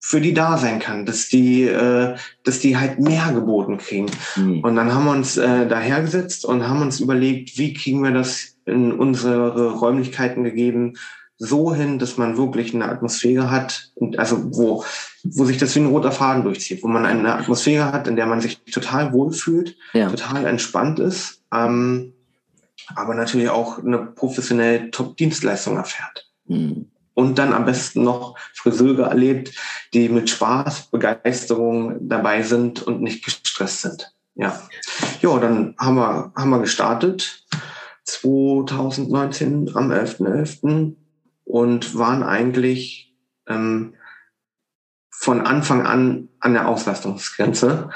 [0.00, 2.14] für die da sein kann, dass die, äh,
[2.44, 4.06] dass die halt mehr geboten kriegen.
[4.36, 4.60] Mhm.
[4.60, 8.56] Und dann haben wir uns äh, dahergesetzt und haben uns überlegt, wie kriegen wir das
[8.66, 10.94] in unsere Räumlichkeiten gegeben,
[11.38, 14.84] so hin, dass man wirklich eine Atmosphäre hat, also wo,
[15.22, 18.26] wo sich das wie ein roter Faden durchzieht, wo man eine Atmosphäre hat, in der
[18.26, 20.08] man sich total wohlfühlt, ja.
[20.08, 22.14] total entspannt ist, ähm,
[22.94, 26.30] aber natürlich auch eine professionelle Top-Dienstleistung erfährt.
[26.46, 26.90] Mhm.
[27.14, 29.54] Und dann am besten noch Friseure erlebt,
[29.94, 34.12] die mit Spaß, Begeisterung dabei sind und nicht gestresst sind.
[34.34, 34.60] Ja,
[35.22, 37.42] ja, dann haben wir, haben wir gestartet
[38.04, 40.62] 2019 am 11.11.
[40.62, 40.96] .11.
[41.46, 43.14] und waren eigentlich
[43.48, 43.94] ähm,
[45.08, 47.88] von Anfang an an der Auslastungsgrenze.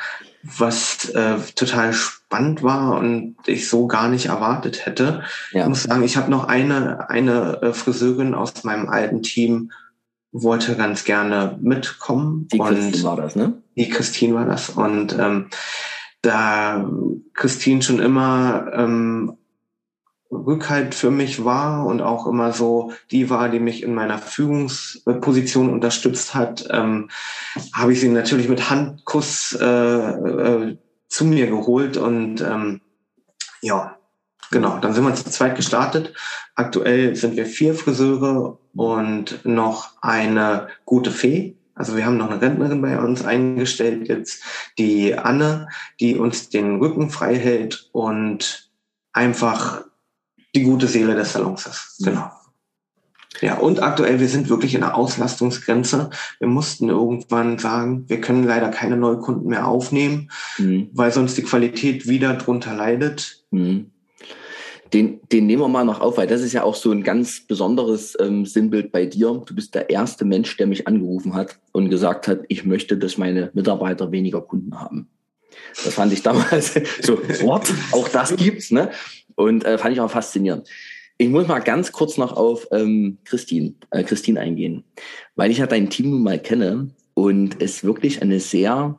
[0.43, 5.23] was äh, total spannend war und ich so gar nicht erwartet hätte.
[5.53, 5.63] Ja.
[5.63, 9.71] Ich muss sagen, ich habe noch eine, eine äh, Friseurin aus meinem alten Team,
[10.33, 12.49] wollte ganz gerne mitkommen.
[12.49, 13.63] Die Christine war das, ne?
[13.77, 14.71] Die Christine war das.
[14.71, 15.49] Und ähm,
[16.23, 16.89] da
[17.35, 19.37] Christine schon immer ähm,
[20.31, 25.71] Rückhalt für mich war und auch immer so die war, die mich in meiner Führungsposition
[25.71, 27.11] unterstützt hat, ähm,
[27.73, 30.77] habe ich sie natürlich mit Handkuss äh, äh,
[31.09, 32.81] zu mir geholt und ähm,
[33.61, 33.97] ja,
[34.51, 36.15] genau, dann sind wir zu zweit gestartet.
[36.55, 41.57] Aktuell sind wir vier Friseure und noch eine gute Fee.
[41.75, 44.43] Also wir haben noch eine Rentnerin bei uns eingestellt jetzt,
[44.79, 48.71] die Anne, die uns den Rücken frei hält und
[49.13, 49.85] einfach
[50.55, 52.05] die gute Seele des Salons ist.
[52.05, 52.31] Genau.
[53.41, 56.11] Ja, und aktuell, wir sind wirklich in der Auslastungsgrenze.
[56.41, 60.91] Wir mussten irgendwann sagen, wir können leider keine Neukunden mehr aufnehmen, mhm.
[60.93, 63.45] weil sonst die Qualität wieder drunter leidet.
[63.51, 63.93] Mhm.
[64.93, 67.47] Den, den nehmen wir mal noch auf, weil das ist ja auch so ein ganz
[67.47, 69.41] besonderes ähm, Sinnbild bei dir.
[69.47, 73.17] Du bist der erste Mensch, der mich angerufen hat und gesagt hat, ich möchte, dass
[73.17, 75.09] meine Mitarbeiter weniger Kunden haben.
[75.85, 77.73] Das fand ich damals so, what?
[77.93, 78.91] Auch das gibt's, ne?
[79.41, 80.69] Und äh, fand ich auch faszinierend.
[81.17, 84.85] Ich muss mal ganz kurz noch auf ähm, Christine, äh, Christine eingehen,
[85.35, 88.99] weil ich ja dein Team nun mal kenne und es wirklich eine sehr,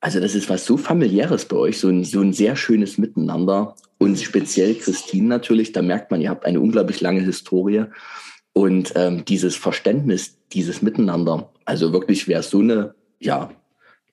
[0.00, 3.76] also das ist was so familiäres bei euch, so ein, so ein sehr schönes Miteinander
[3.98, 7.84] und speziell Christine natürlich, da merkt man, ihr habt eine unglaublich lange Historie
[8.54, 13.50] und ähm, dieses Verständnis, dieses Miteinander, also wirklich wäre so eine, ja,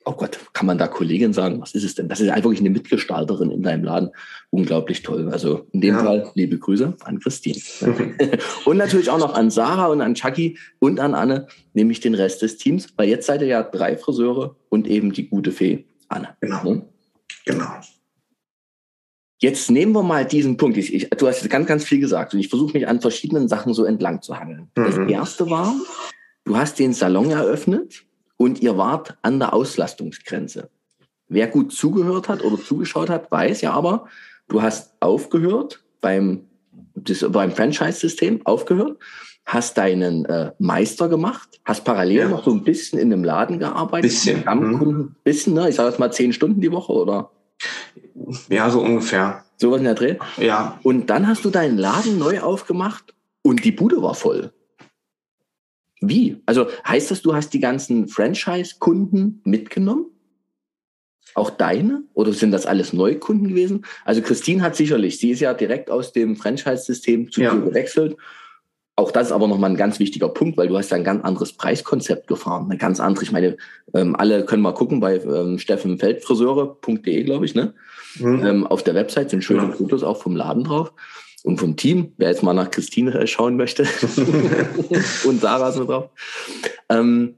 [0.06, 1.62] oh Gott, kann man da Kollegin sagen?
[1.62, 2.10] Was ist es denn?
[2.10, 4.10] Das ist einfach eine Mitgestalterin in deinem Laden.
[4.50, 5.30] Unglaublich toll.
[5.32, 6.04] Also in dem ja.
[6.04, 7.60] Fall liebe Grüße an Christine.
[8.66, 12.42] und natürlich auch noch an Sarah und an Chucky und an Anne, nämlich den Rest
[12.42, 16.30] des Teams, weil jetzt seid ihr ja drei Friseure und eben die gute Fee Anne.
[16.42, 16.64] Genau.
[16.64, 16.86] Ne?
[17.46, 17.72] Genau.
[19.42, 20.78] Jetzt nehmen wir mal diesen Punkt.
[20.78, 23.74] Ich, ich, du hast ganz, ganz viel gesagt und ich versuche mich an verschiedenen Sachen
[23.74, 24.70] so entlang zu hangeln.
[24.78, 24.84] Mhm.
[24.86, 25.76] Das erste war,
[26.46, 28.06] du hast den Salon eröffnet
[28.44, 30.70] und ihr wart an der Auslastungsgrenze.
[31.30, 34.08] Wer gut zugehört hat oder zugeschaut hat, weiß ja aber,
[34.50, 36.42] du hast aufgehört beim,
[37.30, 39.00] beim Franchise-System, aufgehört,
[39.46, 42.28] hast deinen äh, Meister gemacht, hast parallel ja.
[42.28, 44.12] noch so ein bisschen in einem Laden gearbeitet.
[44.12, 44.46] Bisschen.
[44.46, 44.78] Am.
[44.78, 45.70] Kunden, bisschen, ne?
[45.70, 47.32] Ich sage jetzt mal zehn Stunden die Woche, oder?
[48.50, 49.46] Ja, so ungefähr.
[49.56, 50.18] Sowas in der Dreh?
[50.38, 50.80] Ja.
[50.84, 54.52] Und dann hast du deinen Laden neu aufgemacht und die Bude war voll.
[56.08, 56.42] Wie?
[56.46, 60.08] Also heißt das, du hast die ganzen Franchise-Kunden mitgenommen?
[61.36, 62.04] Auch deine?
[62.14, 63.86] Oder sind das alles Neukunden gewesen?
[64.06, 67.54] Also Christine hat sicherlich, sie ist ja direkt aus dem Franchise-System zu ja.
[67.54, 68.18] dir gewechselt.
[68.96, 71.24] Auch das ist aber nochmal ein ganz wichtiger Punkt, weil du hast ja ein ganz
[71.24, 72.66] anderes Preiskonzept gefahren.
[72.70, 73.58] Eine ganz andere, ich meine,
[73.96, 77.74] ähm, alle können mal gucken bei ähm, steffenfeldfriseure.de, glaube ich, ne?
[78.20, 78.46] Mhm.
[78.46, 79.72] Ähm, auf der Website sind schöne ja.
[79.72, 80.94] Fotos auch vom Laden drauf
[81.44, 83.84] und vom Team, wer jetzt mal nach Christine schauen möchte
[85.26, 86.10] und Sarah ist mit drauf.
[86.90, 87.36] Ähm,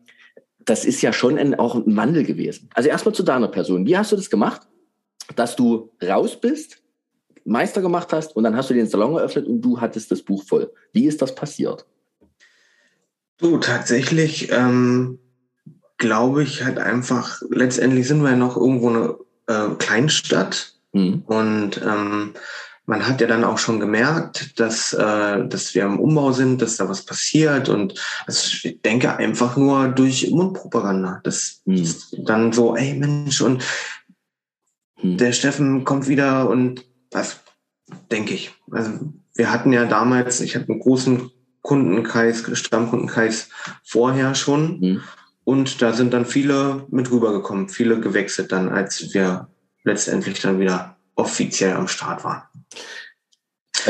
[0.60, 2.70] das ist ja schon ein, auch ein Wandel gewesen.
[2.74, 3.86] Also erstmal zu deiner Person.
[3.86, 4.62] Wie hast du das gemacht,
[5.36, 6.82] dass du raus bist,
[7.46, 10.44] Meister gemacht hast und dann hast du den Salon eröffnet und du hattest das Buch
[10.44, 10.72] voll.
[10.94, 11.86] Wie ist das passiert?
[13.38, 15.20] Du, tatsächlich ähm,
[15.98, 21.24] glaube ich halt einfach, letztendlich sind wir ja noch irgendwo eine äh, Kleinstadt mhm.
[21.28, 22.34] und ähm,
[22.86, 26.78] man hat ja dann auch schon gemerkt, dass, äh, dass wir im Umbau sind, dass
[26.78, 31.20] da was passiert und also ich denke einfach nur durch Mundpropaganda.
[31.24, 31.74] Das hm.
[31.74, 33.64] ist dann so, ey Mensch, und
[35.00, 35.18] hm.
[35.18, 37.40] der Steffen kommt wieder und was
[38.12, 38.52] denke ich.
[38.72, 38.92] Also
[39.34, 43.50] wir hatten ja damals, ich hatte einen großen Kundenkreis, Stammkundenkreis
[43.84, 45.02] vorher schon hm.
[45.44, 49.48] und da sind dann viele mit rübergekommen, viele gewechselt dann, als wir
[49.84, 52.44] letztendlich dann wieder offiziell am Start waren.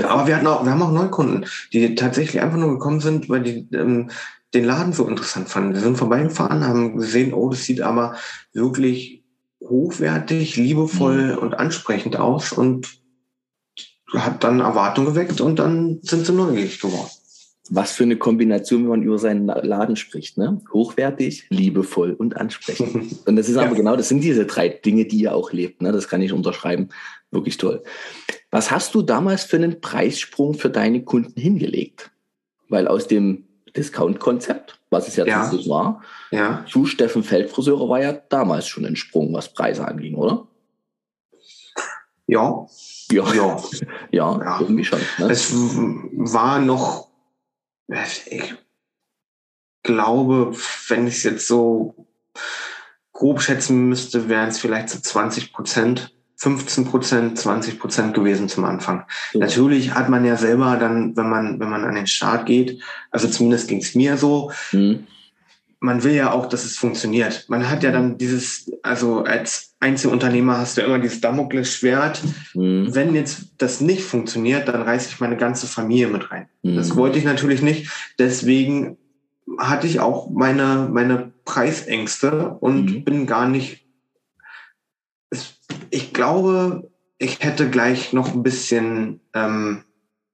[0.04, 3.44] Aber wir hatten auch, wir haben auch Neukunden, die tatsächlich einfach nur gekommen sind, weil
[3.44, 4.12] die ähm,
[4.54, 5.74] den Laden so interessant fanden.
[5.74, 8.16] Wir sind vorbeigefahren, haben gesehen, oh, das sieht aber
[8.54, 9.24] wirklich
[9.62, 11.38] hochwertig, liebevoll mhm.
[11.38, 13.00] und ansprechend aus und
[14.14, 17.10] hat dann Erwartung geweckt und dann sind sie neugierig geworden.
[17.70, 20.62] Was für eine Kombination, wenn man über seinen Laden spricht, ne?
[20.72, 23.18] Hochwertig, liebevoll und ansprechend.
[23.26, 23.76] und das ist aber ja.
[23.76, 25.92] genau, das sind diese drei Dinge, die ihr auch lebt, ne?
[25.92, 26.90] Das kann ich unterschreiben.
[27.32, 27.84] Wirklich toll.
[28.52, 32.12] Was hast du damals für einen Preissprung für deine Kunden hingelegt?
[32.70, 35.52] Weil aus dem Discount-Konzept, was es ja, ja.
[35.68, 36.02] war,
[36.32, 36.66] ja.
[36.68, 40.48] zu Steffen Feldfriseure war ja damals schon ein Sprung, was Preise anging, oder?
[42.28, 42.66] Ja.
[43.12, 43.64] Ja, ja,
[44.12, 45.00] ja, irgendwie schon.
[45.20, 45.30] Ne?
[45.30, 47.10] Es war noch,
[47.88, 48.56] ich
[49.84, 50.56] glaube,
[50.88, 52.08] wenn ich es jetzt so
[53.14, 58.66] grob schätzen müsste, wären es vielleicht so 20 Prozent, 15 Prozent, 20 Prozent gewesen zum
[58.66, 59.06] Anfang.
[59.34, 59.42] Ja.
[59.42, 63.28] Natürlich hat man ja selber dann, wenn man, wenn man an den Start geht, also
[63.28, 65.08] zumindest ging es mir so, mhm.
[65.80, 67.46] man will ja auch, dass es funktioniert.
[67.48, 72.24] Man hat ja dann dieses, also als Einzelunternehmer hast du immer dieses Damoklesschwert.
[72.56, 72.94] Mhm.
[72.96, 76.50] Wenn jetzt das nicht funktioniert, dann reiße ich meine ganze Familie mit rein.
[76.64, 76.76] Mhm.
[76.76, 77.92] Das wollte ich natürlich nicht.
[78.18, 78.98] Deswegen
[79.60, 83.04] hatte ich auch meine, meine Preisängste und mhm.
[83.04, 83.86] bin gar nicht.
[85.92, 89.84] Ich glaube, ich hätte gleich noch ein bisschen ähm,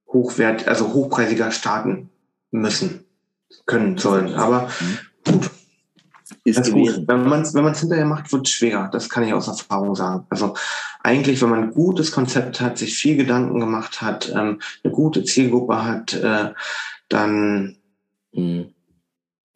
[0.08, 2.10] hochwert, also hochpreisiger starten
[2.52, 3.04] müssen,
[3.66, 4.34] können sollen.
[4.34, 5.32] Aber mhm.
[5.32, 5.52] gut.
[6.44, 7.04] Ist das gut.
[7.08, 8.90] Wenn man es wenn man's hinterher macht, wird es schwerer.
[8.92, 10.26] Das kann ich aus Erfahrung sagen.
[10.30, 10.54] Also
[11.04, 15.24] eigentlich, wenn man ein gutes Konzept hat, sich viel Gedanken gemacht hat, ähm, eine gute
[15.24, 16.52] Zielgruppe hat, äh,
[17.10, 17.78] dann
[18.34, 18.74] mhm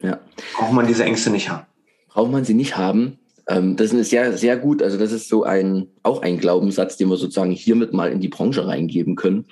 [0.02, 0.20] ja.
[0.54, 1.66] Braucht man diese Ängste nicht haben?
[2.08, 3.18] Braucht man sie nicht haben.
[3.48, 4.82] Ähm, das ist sehr, sehr gut.
[4.82, 8.28] Also das ist so ein, auch ein Glaubenssatz, den wir sozusagen hiermit mal in die
[8.28, 9.46] Branche reingeben können.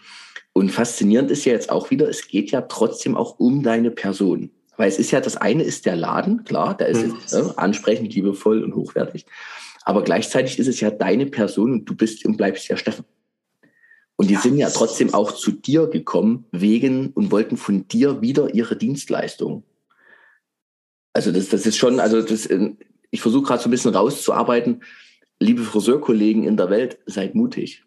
[0.53, 4.51] Und faszinierend ist ja jetzt auch wieder, es geht ja trotzdem auch um deine Person.
[4.77, 7.19] Weil es ist ja, das eine ist der Laden, klar, der ist mhm.
[7.33, 9.27] äh, ansprechend, liebevoll und hochwertig.
[9.85, 13.05] Aber gleichzeitig ist es ja deine Person und du bist und bleibst ja Steffen.
[14.17, 14.41] Und die ja.
[14.41, 19.65] sind ja trotzdem auch zu dir gekommen wegen und wollten von dir wieder ihre Dienstleistung.
[21.13, 22.79] Also das, das ist schon, also das, ähm,
[23.11, 24.83] ich versuche gerade so ein bisschen rauszuarbeiten.
[25.41, 27.85] Liebe Friseurkollegen in der Welt, seid mutig.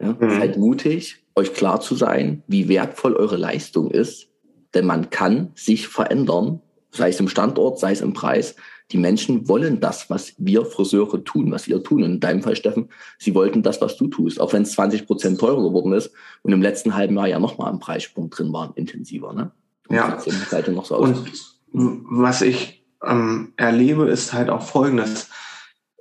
[0.00, 0.30] Ja, mhm.
[0.30, 4.29] Seid mutig, euch klar zu sein, wie wertvoll eure Leistung ist.
[4.74, 8.56] Denn man kann sich verändern, sei es im Standort, sei es im Preis.
[8.92, 12.02] Die Menschen wollen das, was wir Friseure tun, was ihr tun.
[12.02, 15.06] Und in deinem Fall, Steffen, sie wollten das, was du tust, auch wenn es 20
[15.06, 16.10] Prozent teurer geworden ist
[16.42, 19.32] und im letzten halben Jahr ja nochmal ein Preissprung drin war, intensiver.
[19.32, 19.52] Ne?
[19.88, 20.18] Und ja.
[20.18, 20.30] So
[20.96, 21.30] und
[21.72, 25.28] was ich ähm, erlebe, ist halt auch Folgendes.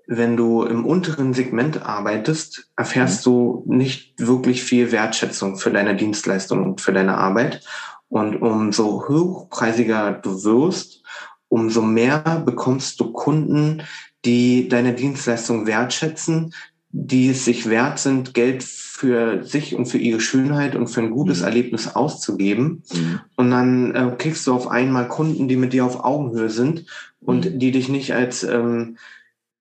[0.08, 3.32] Wenn du im unteren Segment arbeitest, erfährst mhm.
[3.32, 7.64] du nicht wirklich viel Wertschätzung für deine Dienstleistung und für deine Arbeit.
[8.10, 11.04] Und umso hochpreisiger du wirst,
[11.48, 13.84] umso mehr bekommst du Kunden,
[14.26, 16.54] die deine Dienstleistung wertschätzen,
[16.92, 21.12] die es sich wert sind, Geld für sich und für ihre Schönheit und für ein
[21.12, 21.46] gutes mhm.
[21.46, 22.84] Erlebnis auszugeben.
[22.92, 23.20] Mhm.
[23.38, 26.86] Und dann äh, kriegst du auf einmal Kunden, die mit dir auf Augenhöhe sind
[27.22, 27.60] und mhm.
[27.60, 28.98] die dich nicht als, ähm,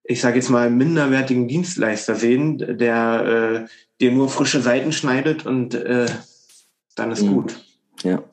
[0.03, 3.69] ich sage jetzt mal, minderwertigen Dienstleister sehen, der äh,
[4.01, 6.07] dir nur frische Seiten schneidet und äh,
[6.95, 7.33] dann ist mhm.
[7.33, 7.63] gut.
[8.03, 8.23] Ja.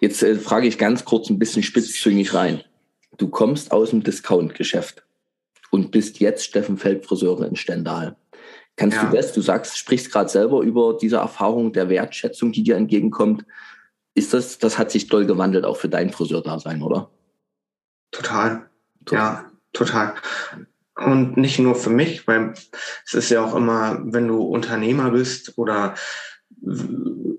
[0.00, 2.62] Jetzt äh, frage ich ganz kurz ein bisschen spitzzüngig rein.
[3.18, 5.04] Du kommst aus dem Discount-Geschäft
[5.70, 8.16] und bist jetzt Steffen Feld Friseure in Stendal.
[8.76, 9.04] Kannst ja.
[9.04, 13.44] du das, du sagst, sprichst gerade selber über diese Erfahrung der Wertschätzung, die dir entgegenkommt.
[14.14, 17.10] Ist das, das hat sich doll gewandelt auch für dein Friseurdasein, oder?
[18.10, 18.68] Total.
[19.04, 19.18] total.
[19.18, 20.14] Ja, total.
[20.96, 22.54] Und nicht nur für mich, weil
[23.06, 25.94] es ist ja auch immer, wenn du Unternehmer bist oder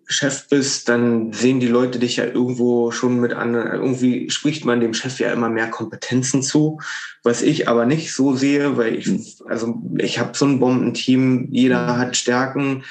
[0.05, 3.55] Chef bist, dann sehen die Leute dich ja irgendwo schon mit an.
[3.55, 6.79] Irgendwie spricht man dem Chef ja immer mehr Kompetenzen zu,
[7.23, 9.09] was ich aber nicht so sehe, weil ich,
[9.47, 12.83] also ich habe so ein Bombenteam, jeder hat Stärken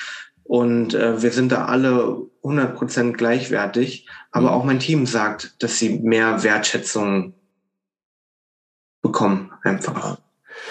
[0.44, 4.06] und äh, wir sind da alle 100 Prozent gleichwertig.
[4.30, 4.54] Aber mhm.
[4.54, 7.34] auch mein Team sagt, dass sie mehr Wertschätzung
[9.02, 10.18] bekommen, einfach.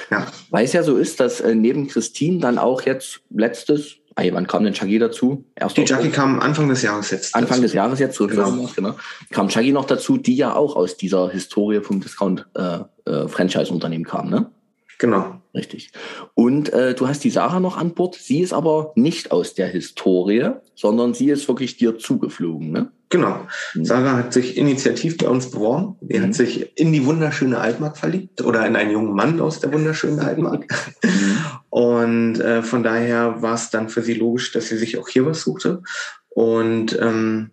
[0.09, 0.27] Ja.
[0.49, 4.47] Weil es ja so ist, dass äh, neben Christine dann auch jetzt letztes Ey, wann
[4.47, 5.45] kam denn Chagi dazu?
[5.55, 7.33] Erst die Chagi kam Anfang des Jahres jetzt.
[7.33, 7.61] Anfang dazu.
[7.61, 8.69] des Jahres jetzt, so genau.
[8.75, 8.95] genau.
[9.31, 14.29] Kam Chagi noch dazu, die ja auch aus dieser Historie vom Discount-Franchise-Unternehmen äh, äh, kam,
[14.29, 14.51] ne?
[14.99, 15.41] Genau.
[15.55, 15.91] Richtig.
[16.35, 18.15] Und äh, du hast die Sarah noch an Bord.
[18.15, 22.91] Sie ist aber nicht aus der Historie, sondern sie ist wirklich dir zugeflogen, ne?
[23.09, 23.39] Genau.
[23.73, 23.85] Mhm.
[23.85, 25.97] Sarah hat sich initiativ bei uns beworben.
[26.07, 26.23] Sie mhm.
[26.23, 30.19] hat sich in die wunderschöne Altmark verliebt oder in einen jungen Mann aus der wunderschönen
[30.19, 30.65] Altmark.
[31.03, 31.37] Mhm.
[31.71, 35.25] Und äh, von daher war es dann für sie logisch, dass sie sich auch hier
[35.25, 35.81] was suchte.
[36.29, 37.51] Und ähm,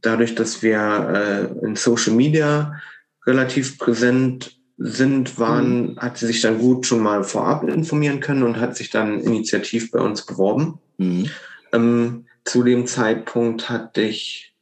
[0.00, 2.80] dadurch, dass wir äh, in Social Media
[3.26, 5.98] relativ präsent sind, waren, mhm.
[5.98, 9.90] hat sie sich dann gut schon mal vorab informieren können und hat sich dann initiativ
[9.90, 10.78] bei uns beworben.
[10.96, 11.28] Mhm.
[11.72, 14.54] Ähm, zu dem Zeitpunkt hatte ich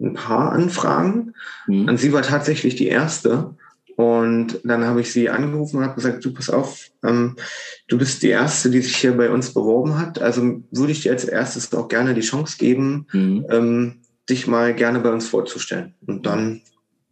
[0.00, 1.34] ein paar Anfragen.
[1.66, 1.88] Mhm.
[1.88, 3.56] An sie war tatsächlich die erste.
[3.96, 7.36] Und dann habe ich sie angerufen und habe gesagt, du pass auf, ähm,
[7.88, 10.20] du bist die Erste, die sich hier bei uns beworben hat.
[10.20, 13.46] Also würde ich dir als erstes auch gerne die Chance geben, mhm.
[13.50, 15.94] ähm, dich mal gerne bei uns vorzustellen.
[16.06, 16.60] Und dann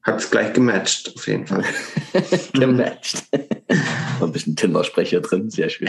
[0.03, 1.65] hat es gleich gematcht, auf jeden Fall.
[2.53, 3.25] gematcht.
[4.21, 5.89] ein bisschen Tinder-Sprecher drin, sehr schön.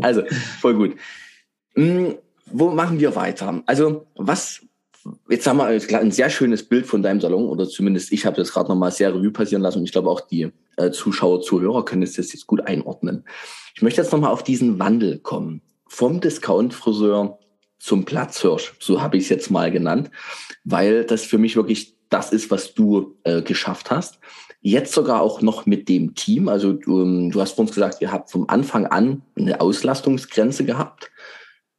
[0.00, 0.22] also,
[0.60, 0.96] voll gut.
[1.74, 2.14] Hm,
[2.46, 3.62] wo machen wir weiter?
[3.66, 4.62] Also, was
[5.28, 8.52] jetzt haben wir ein sehr schönes Bild von deinem Salon, oder zumindest ich habe das
[8.52, 12.02] gerade nochmal sehr Revue passieren lassen und ich glaube auch die äh, Zuschauer, Zuhörer können
[12.02, 13.24] das jetzt gut einordnen.
[13.74, 15.62] Ich möchte jetzt nochmal auf diesen Wandel kommen.
[15.86, 17.38] Vom Discount-Friseur
[17.78, 20.10] zum Platzhirsch, so habe ich es jetzt mal genannt,
[20.64, 24.18] weil das für mich wirklich das ist, was du äh, geschafft hast.
[24.60, 26.48] Jetzt sogar auch noch mit dem Team.
[26.48, 31.10] Also du, ähm, du hast uns gesagt, ihr habt vom Anfang an eine Auslastungsgrenze gehabt.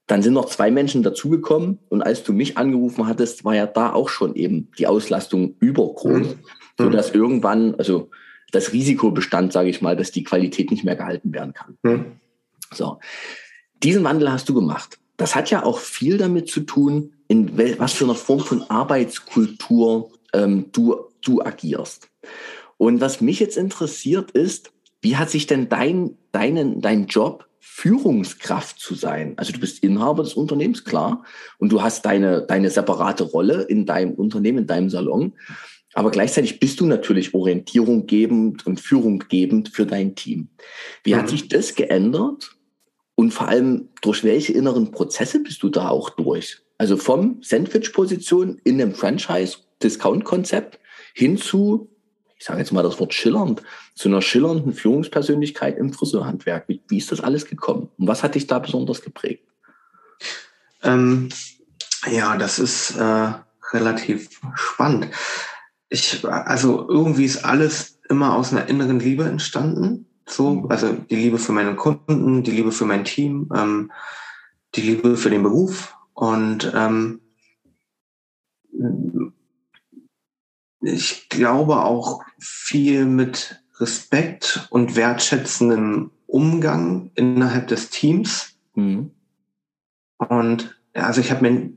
[0.07, 3.93] Dann sind noch zwei Menschen dazugekommen und als du mich angerufen hattest, war ja da
[3.93, 6.39] auch schon eben die Auslastung übergroß, mhm.
[6.77, 8.09] so dass irgendwann, also
[8.51, 11.77] das Risiko bestand, sage ich mal, dass die Qualität nicht mehr gehalten werden kann.
[11.83, 12.05] Mhm.
[12.73, 12.99] So,
[13.83, 14.97] diesen Wandel hast du gemacht.
[15.17, 20.11] Das hat ja auch viel damit zu tun, in was für einer Form von Arbeitskultur
[20.33, 22.09] ähm, du, du agierst.
[22.77, 28.79] Und was mich jetzt interessiert ist, wie hat sich denn dein, deinen, dein Job Führungskraft
[28.79, 29.33] zu sein.
[29.37, 31.23] Also du bist Inhaber des Unternehmens, klar,
[31.59, 35.33] und du hast deine, deine separate Rolle in deinem Unternehmen, in deinem Salon.
[35.93, 40.49] Aber gleichzeitig bist du natürlich Orientierung gebend und Führung gebend für dein Team.
[41.03, 41.17] Wie mhm.
[41.17, 42.55] hat sich das geändert?
[43.15, 46.59] Und vor allem, durch welche inneren Prozesse bist du da auch durch?
[46.77, 50.79] Also vom Sandwich-Position in einem Franchise-Discount-Konzept
[51.13, 51.89] hin zu
[52.37, 53.63] ich sage jetzt mal das Wort schillernd,
[53.95, 56.65] zu einer schillernden Führungspersönlichkeit im Friseurhandwerk.
[56.67, 57.89] Wie, wie ist das alles gekommen?
[57.97, 59.43] Und was hat dich da besonders geprägt?
[60.83, 61.29] Ähm,
[62.09, 63.33] ja, das ist äh,
[63.73, 65.07] relativ spannend.
[65.89, 70.05] Ich, also irgendwie ist alles immer aus einer inneren Liebe entstanden.
[70.27, 70.71] So, mhm.
[70.71, 73.91] also die Liebe für meine Kunden, die Liebe für mein Team, ähm,
[74.75, 77.21] die Liebe für den Beruf und ähm,
[80.81, 88.57] ich glaube auch viel mit Respekt und wertschätzendem Umgang innerhalb des Teams.
[88.75, 89.11] Mhm.
[90.17, 91.71] Und also ich habe mir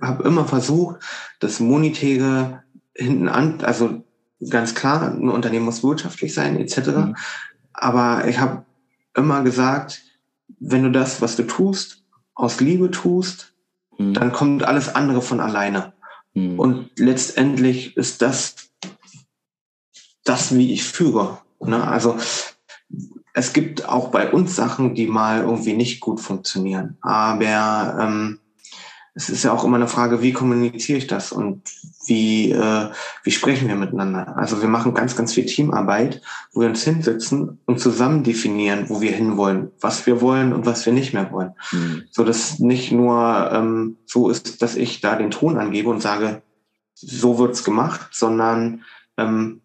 [0.00, 1.00] hab immer versucht,
[1.40, 2.62] das Monetäre
[2.94, 4.04] hinten an, also
[4.50, 6.88] ganz klar, ein Unternehmen muss wirtschaftlich sein, etc.
[6.88, 7.16] Mhm.
[7.72, 8.64] Aber ich habe
[9.14, 10.02] immer gesagt,
[10.60, 13.54] wenn du das, was du tust, aus Liebe tust,
[13.96, 14.14] mhm.
[14.14, 15.92] dann kommt alles andere von alleine.
[16.38, 16.58] Mhm.
[16.58, 18.56] Und letztendlich ist das
[20.24, 21.38] das, wie ich führe.
[21.60, 21.82] Ne?
[21.82, 22.16] Also
[23.32, 26.98] es gibt auch bei uns Sachen, die mal irgendwie nicht gut funktionieren.
[27.00, 28.40] Aber ähm,
[29.18, 31.62] es ist ja auch immer eine Frage, wie kommuniziere ich das und
[32.06, 32.88] wie, äh,
[33.24, 34.36] wie sprechen wir miteinander.
[34.36, 39.00] Also wir machen ganz, ganz viel Teamarbeit, wo wir uns hinsetzen und zusammen definieren, wo
[39.00, 41.54] wir hinwollen, was wir wollen und was wir nicht mehr wollen.
[41.72, 42.04] Mhm.
[42.12, 46.42] So dass nicht nur ähm, so ist, dass ich da den Ton angebe und sage,
[46.94, 48.84] so wird's gemacht, sondern
[49.16, 49.62] ähm,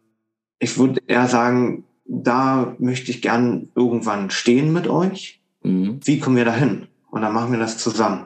[0.57, 5.41] ich würde eher sagen, da möchte ich gern irgendwann stehen mit euch.
[5.61, 5.99] Mhm.
[6.03, 6.87] Wie kommen wir da hin?
[7.11, 8.25] Und dann machen wir das zusammen.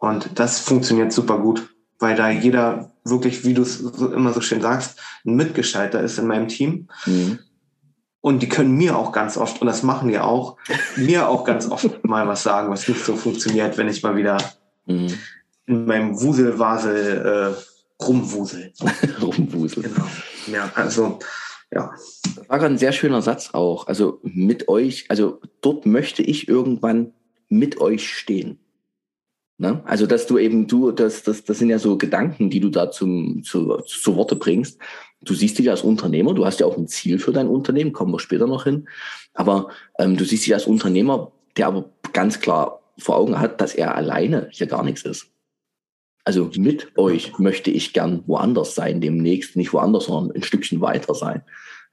[0.00, 4.62] Und das funktioniert super gut, weil da jeder wirklich, wie du es immer so schön
[4.62, 6.88] sagst, ein Mitgeschalter ist in meinem Team.
[7.04, 7.38] Mhm.
[8.22, 10.56] Und die können mir auch ganz oft, und das machen die auch,
[10.96, 14.38] mir auch ganz oft mal was sagen, was nicht so funktioniert, wenn ich mal wieder
[14.86, 15.14] mhm.
[15.66, 18.72] in meinem Wuselwasel äh, rumwusel.
[19.22, 19.82] rumwusel.
[19.82, 20.06] Genau.
[20.46, 21.18] Ja, also
[21.70, 21.92] ja.
[22.36, 23.86] Das war ein sehr schöner Satz auch.
[23.86, 27.12] Also mit euch, also dort möchte ich irgendwann
[27.50, 28.58] mit euch stehen.
[29.60, 29.82] Ne?
[29.84, 32.90] Also, dass du eben, du, das, das, das sind ja so Gedanken, die du da
[32.90, 34.80] zum, zu, zu Worte bringst.
[35.20, 38.10] Du siehst dich als Unternehmer, du hast ja auch ein Ziel für dein Unternehmen, kommen
[38.10, 38.88] wir später noch hin.
[39.34, 39.68] Aber
[39.98, 43.94] ähm, du siehst dich als Unternehmer, der aber ganz klar vor Augen hat, dass er
[43.94, 45.26] alleine hier gar nichts ist.
[46.24, 51.14] Also mit euch möchte ich gern woanders sein, demnächst nicht woanders, sondern ein Stückchen weiter
[51.14, 51.42] sein.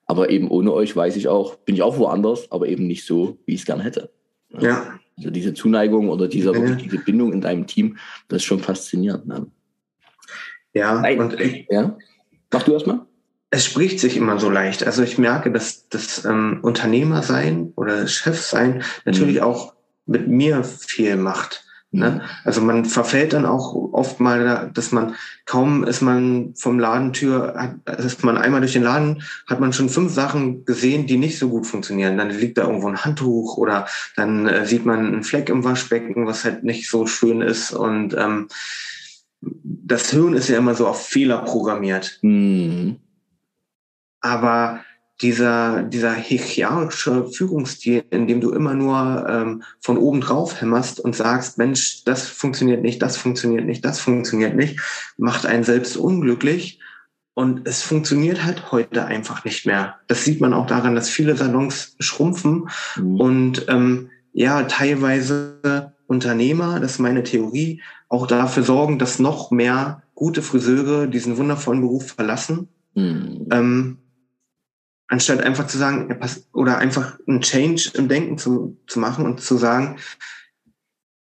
[0.06, 3.40] Aber eben ohne euch weiß ich auch, bin ich auch woanders, aber eben nicht so,
[3.46, 4.10] wie ich es gern hätte.
[4.58, 4.98] Ja.
[5.18, 6.76] Also diese Zuneigung oder dieser, ja.
[6.76, 9.28] diese Bindung in deinem Team, das ist schon faszinierend.
[9.28, 9.48] Ne?
[10.74, 11.20] Ja, Nein.
[11.20, 11.98] und ich, ja.
[12.52, 13.02] Mach du erstmal.
[13.50, 14.86] Es spricht sich immer so leicht.
[14.86, 19.44] Also ich merke, dass das ähm, Unternehmer sein oder Chef sein natürlich mhm.
[19.44, 19.74] auch
[20.06, 21.67] mit mir viel macht.
[21.92, 22.10] Ne?
[22.10, 22.22] Mhm.
[22.44, 28.24] Also man verfällt dann auch oft mal, dass man kaum ist man vom Ladentür, ist
[28.26, 31.66] man einmal durch den Laden, hat man schon fünf Sachen gesehen, die nicht so gut
[31.66, 32.18] funktionieren.
[32.18, 33.88] Dann liegt da irgendwo ein Handtuch oder
[34.18, 37.72] dann äh, sieht man einen Fleck im Waschbecken, was halt nicht so schön ist.
[37.72, 38.50] Und ähm,
[39.42, 42.20] das Hirn ist ja immer so auf Fehler programmiert.
[42.22, 42.98] Mhm.
[44.20, 44.82] Aber
[45.22, 51.16] dieser, dieser hierarchische Führungsstil, in dem du immer nur ähm, von oben drauf hämmerst und
[51.16, 54.80] sagst, Mensch, das funktioniert nicht, das funktioniert nicht, das funktioniert nicht,
[55.18, 56.80] macht einen selbst unglücklich.
[57.34, 59.98] Und es funktioniert halt heute einfach nicht mehr.
[60.08, 63.20] Das sieht man auch daran, dass viele Salons schrumpfen mhm.
[63.20, 70.04] und ähm, ja, teilweise Unternehmer, das ist meine Theorie, auch dafür sorgen, dass noch mehr
[70.16, 73.48] gute Friseure diesen wundervollen Beruf verlassen, mhm.
[73.52, 73.98] ähm,
[75.08, 76.20] anstatt einfach zu sagen,
[76.54, 79.98] oder einfach einen Change im Denken zu, zu machen und zu sagen,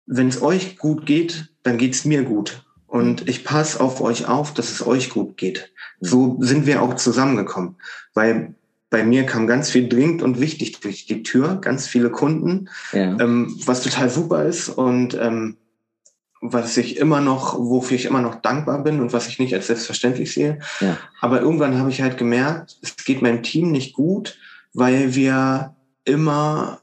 [0.05, 2.65] wenn es euch gut geht, dann geht es mir gut.
[2.87, 3.29] Und mhm.
[3.29, 5.71] ich passe auf euch auf, dass es euch gut geht.
[5.99, 6.07] Mhm.
[6.07, 7.75] So sind wir auch zusammengekommen.
[8.15, 8.55] Weil
[8.89, 13.19] bei mir kam ganz viel dringend und wichtig durch die Tür, ganz viele Kunden, ja.
[13.19, 15.57] ähm, was total super ist und ähm,
[16.41, 19.67] was ich immer noch, wofür ich immer noch dankbar bin und was ich nicht als
[19.67, 20.59] selbstverständlich sehe.
[20.79, 20.97] Ja.
[21.19, 24.37] Aber irgendwann habe ich halt gemerkt, es geht meinem Team nicht gut,
[24.73, 25.75] weil wir
[26.05, 26.79] immer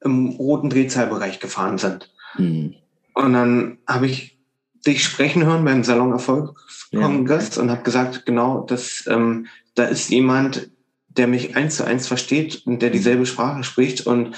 [0.00, 2.12] im roten Drehzahlbereich gefahren sind.
[2.36, 2.74] Mhm.
[3.14, 4.38] Und dann habe ich
[4.86, 7.62] dich sprechen hören beim Salon Erfolgskongress ja.
[7.62, 10.70] und habe gesagt, genau, dass ähm, da ist jemand,
[11.08, 14.36] der mich eins zu eins versteht und der dieselbe Sprache spricht und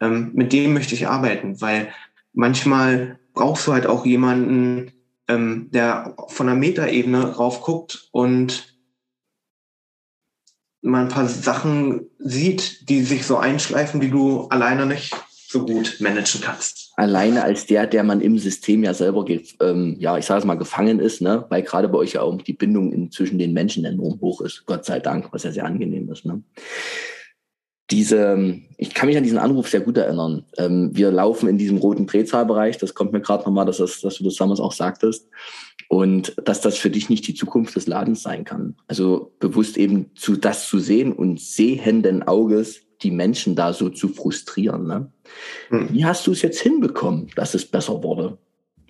[0.00, 1.88] ähm, mit dem möchte ich arbeiten, weil
[2.32, 4.92] manchmal brauchst du halt auch jemanden,
[5.28, 8.76] ähm, der von der Metaebene raufguckt und
[10.82, 15.14] mal ein paar Sachen sieht, die sich so einschleifen, die du alleine nicht
[15.50, 16.92] so gut managen kannst.
[16.96, 19.24] Alleine als der, der man im System ja selber,
[19.60, 21.44] ähm, ja, ich sage es mal, gefangen ist, ne?
[21.48, 24.64] weil gerade bei euch ja auch die Bindung in, zwischen den Menschen enorm hoch ist,
[24.66, 26.24] Gott sei Dank, was ja sehr angenehm ist.
[26.24, 26.42] Ne?
[27.90, 30.44] Diese, ich kann mich an diesen Anruf sehr gut erinnern.
[30.56, 34.16] Ähm, wir laufen in diesem roten Drehzahlbereich, das kommt mir gerade nochmal, dass, das, dass
[34.16, 35.28] du das damals auch sagtest.
[35.88, 38.76] Und dass das für dich nicht die Zukunft des Ladens sein kann.
[38.86, 44.08] Also bewusst eben zu das zu sehen und sehenden Auges die Menschen da so zu
[44.08, 44.86] frustrieren.
[44.86, 45.12] Ne?
[45.70, 45.88] Hm.
[45.90, 48.38] Wie hast du es jetzt hinbekommen, dass es besser wurde?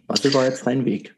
[0.09, 1.15] Was war jetzt dein Weg?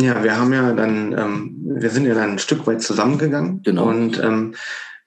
[0.00, 3.88] Ja, wir haben ja dann, ähm, wir sind ja dann ein Stück weit zusammengegangen genau.
[3.88, 4.54] und ähm,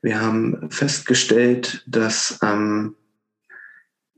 [0.02, 2.96] wir haben festgestellt, dass ähm,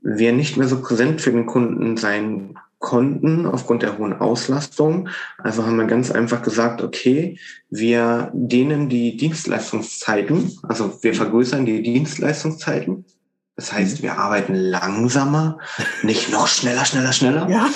[0.02, 5.08] wir nicht mehr so präsent für den Kunden sein konnten aufgrund der hohen Auslastung.
[5.38, 11.82] Also haben wir ganz einfach gesagt, okay, wir dehnen die Dienstleistungszeiten, also wir vergrößern die
[11.82, 13.04] Dienstleistungszeiten.
[13.54, 14.02] Das heißt, mhm.
[14.02, 15.58] wir arbeiten langsamer,
[16.02, 17.48] nicht noch schneller, schneller, schneller.
[17.50, 17.68] Ja.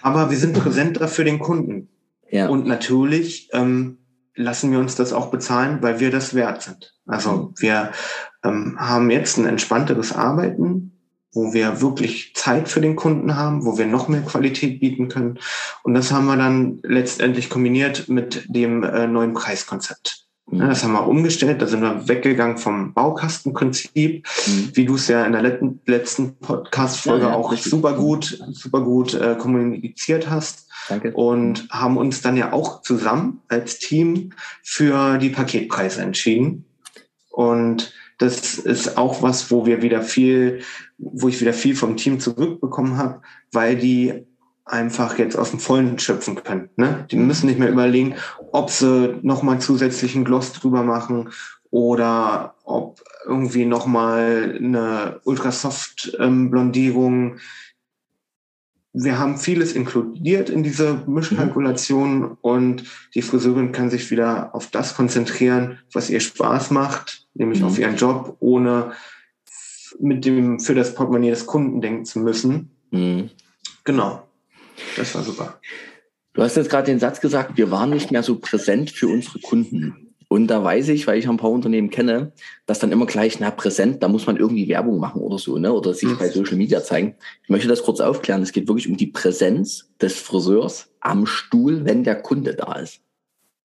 [0.00, 1.90] Aber wir sind präsenter für den Kunden.
[2.30, 2.48] Ja.
[2.48, 3.98] Und natürlich ähm,
[4.34, 6.97] lassen wir uns das auch bezahlen, weil wir das wert sind.
[7.08, 7.54] Also mhm.
[7.58, 7.92] wir
[8.44, 10.92] ähm, haben jetzt ein entspannteres Arbeiten
[11.32, 15.38] wo wir wirklich Zeit für den Kunden haben, wo wir noch mehr Qualität bieten können.
[15.82, 20.26] Und das haben wir dann letztendlich kombiniert mit dem äh, neuen Preiskonzept.
[20.50, 20.60] Mhm.
[20.60, 24.70] Ja, das haben wir umgestellt, da sind wir weggegangen vom Baukastenprinzip, mhm.
[24.72, 27.70] wie du es ja in der letzten, letzten Podcast-Folge ja, ja, auch richtig.
[27.70, 30.66] super gut, super gut äh, kommuniziert hast.
[30.88, 31.12] Danke.
[31.12, 34.32] Und haben uns dann ja auch zusammen als Team
[34.62, 36.64] für die Paketpreise entschieden.
[37.38, 40.62] Und das ist auch was, wo wir wieder viel,
[40.98, 43.20] wo ich wieder viel vom Team zurückbekommen habe,
[43.52, 44.26] weil die
[44.64, 46.68] einfach jetzt aus dem Vollen schöpfen können.
[46.74, 47.06] Ne?
[47.12, 48.16] Die müssen nicht mehr überlegen,
[48.50, 51.30] ob sie nochmal zusätzlichen Gloss drüber machen
[51.70, 57.36] oder ob irgendwie nochmal eine Ultrasoft-Blondierung.
[59.00, 62.36] Wir haben vieles inkludiert in diese Mischkalkulation mhm.
[62.40, 62.84] und
[63.14, 67.66] die Friseurin kann sich wieder auf das konzentrieren, was ihr Spaß macht nämlich mhm.
[67.66, 68.92] auf ihren Job, ohne
[69.98, 72.70] mit dem für das Portemonnaie des Kunden denken zu müssen.
[72.90, 73.30] Mhm.
[73.84, 74.28] Genau.
[74.96, 75.60] Das war super.
[76.34, 79.40] Du hast jetzt gerade den Satz gesagt, wir waren nicht mehr so präsent für unsere
[79.40, 80.07] Kunden.
[80.28, 82.32] Und da weiß ich, weil ich ein paar Unternehmen kenne,
[82.66, 85.72] dass dann immer gleich, na, präsent, da muss man irgendwie Werbung machen oder so, ne?
[85.72, 86.18] Oder sich mhm.
[86.18, 87.14] bei Social Media zeigen.
[87.42, 88.42] Ich möchte das kurz aufklären.
[88.42, 93.00] Es geht wirklich um die Präsenz des Friseurs am Stuhl, wenn der Kunde da ist.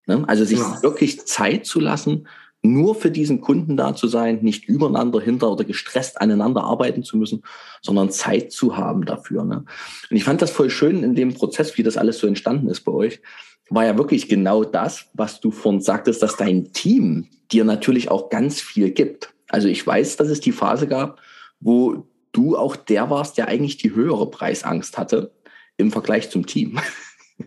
[0.07, 0.23] Ne?
[0.29, 0.83] Also sich ja.
[0.83, 2.29] wirklich Zeit zu lassen,
[2.63, 7.17] nur für diesen Kunden da zu sein, nicht übereinander, hinter oder gestresst aneinander arbeiten zu
[7.17, 7.43] müssen,
[7.83, 9.45] sondern Zeit zu haben dafür.
[9.45, 9.65] Ne?
[10.11, 12.83] Und ich fand das voll schön in dem Prozess, wie das alles so entstanden ist
[12.83, 13.21] bei euch,
[13.69, 18.31] war ja wirklich genau das, was du vorhin sagtest, dass dein Team dir natürlich auch
[18.31, 19.35] ganz viel gibt.
[19.49, 21.21] Also ich weiß, dass es die Phase gab,
[21.61, 25.33] wo du auch der warst, der eigentlich die höhere Preisangst hatte
[25.77, 26.79] im Vergleich zum Team.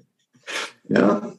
[0.90, 1.34] ja.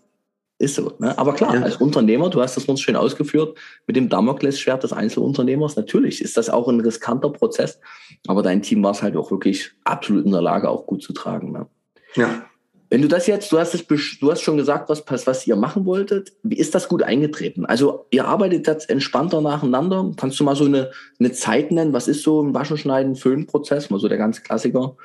[0.59, 0.95] Ist so.
[0.99, 1.17] Ne?
[1.19, 1.63] Aber klar, ja.
[1.63, 6.37] als Unternehmer, du hast das uns schön ausgeführt, mit dem Damoklesschwert des Einzelunternehmers, natürlich ist
[6.39, 7.79] das auch ein riskanter Prozess,
[8.27, 11.13] aber dein Team war es halt auch wirklich absolut in der Lage, auch gut zu
[11.13, 11.53] tragen.
[11.53, 11.67] Ne?
[12.15, 12.47] Ja.
[12.89, 15.85] Wenn du das jetzt, du hast, es, du hast schon gesagt, was, was ihr machen
[15.87, 16.33] wolltet.
[16.45, 17.67] Wie ist das gut eingetreten?
[17.67, 20.13] Also ihr arbeitet jetzt entspannter nacheinander.
[20.17, 21.93] Kannst du mal so eine, eine Zeit nennen?
[21.93, 23.91] Was ist so ein Waschen, Schneiden, Föhn-Prozess?
[23.91, 24.97] Mal so der ganz Klassiker.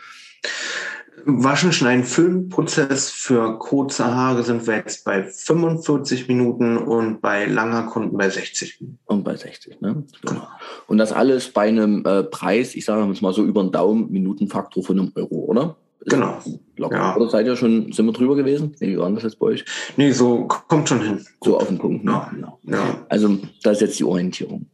[1.25, 7.83] Waschen, Schneiden, Föhnprozess für kurze Haare sind wir jetzt bei 45 Minuten und bei langer
[7.83, 8.99] Kunden bei 60 Minuten.
[9.05, 10.03] Und bei 60, ne?
[10.21, 10.47] Genau.
[10.87, 14.83] Und das alles bei einem äh, Preis, ich sage mal so über den Daumen, Minutenfaktor
[14.83, 15.75] von einem Euro, oder?
[16.05, 16.39] Genau.
[16.77, 16.95] Locker.
[16.95, 17.15] Ja.
[17.15, 18.75] Oder seid ihr schon, sind wir drüber gewesen?
[18.79, 19.65] Nee, wie war das jetzt bei euch?
[19.97, 21.25] Nee, so kommt schon hin.
[21.43, 22.03] So auf den Punkt.
[22.03, 22.11] Ne?
[22.11, 22.29] Ja.
[22.33, 22.59] Genau.
[22.63, 23.05] ja.
[23.09, 24.65] Also da ist jetzt die Orientierung.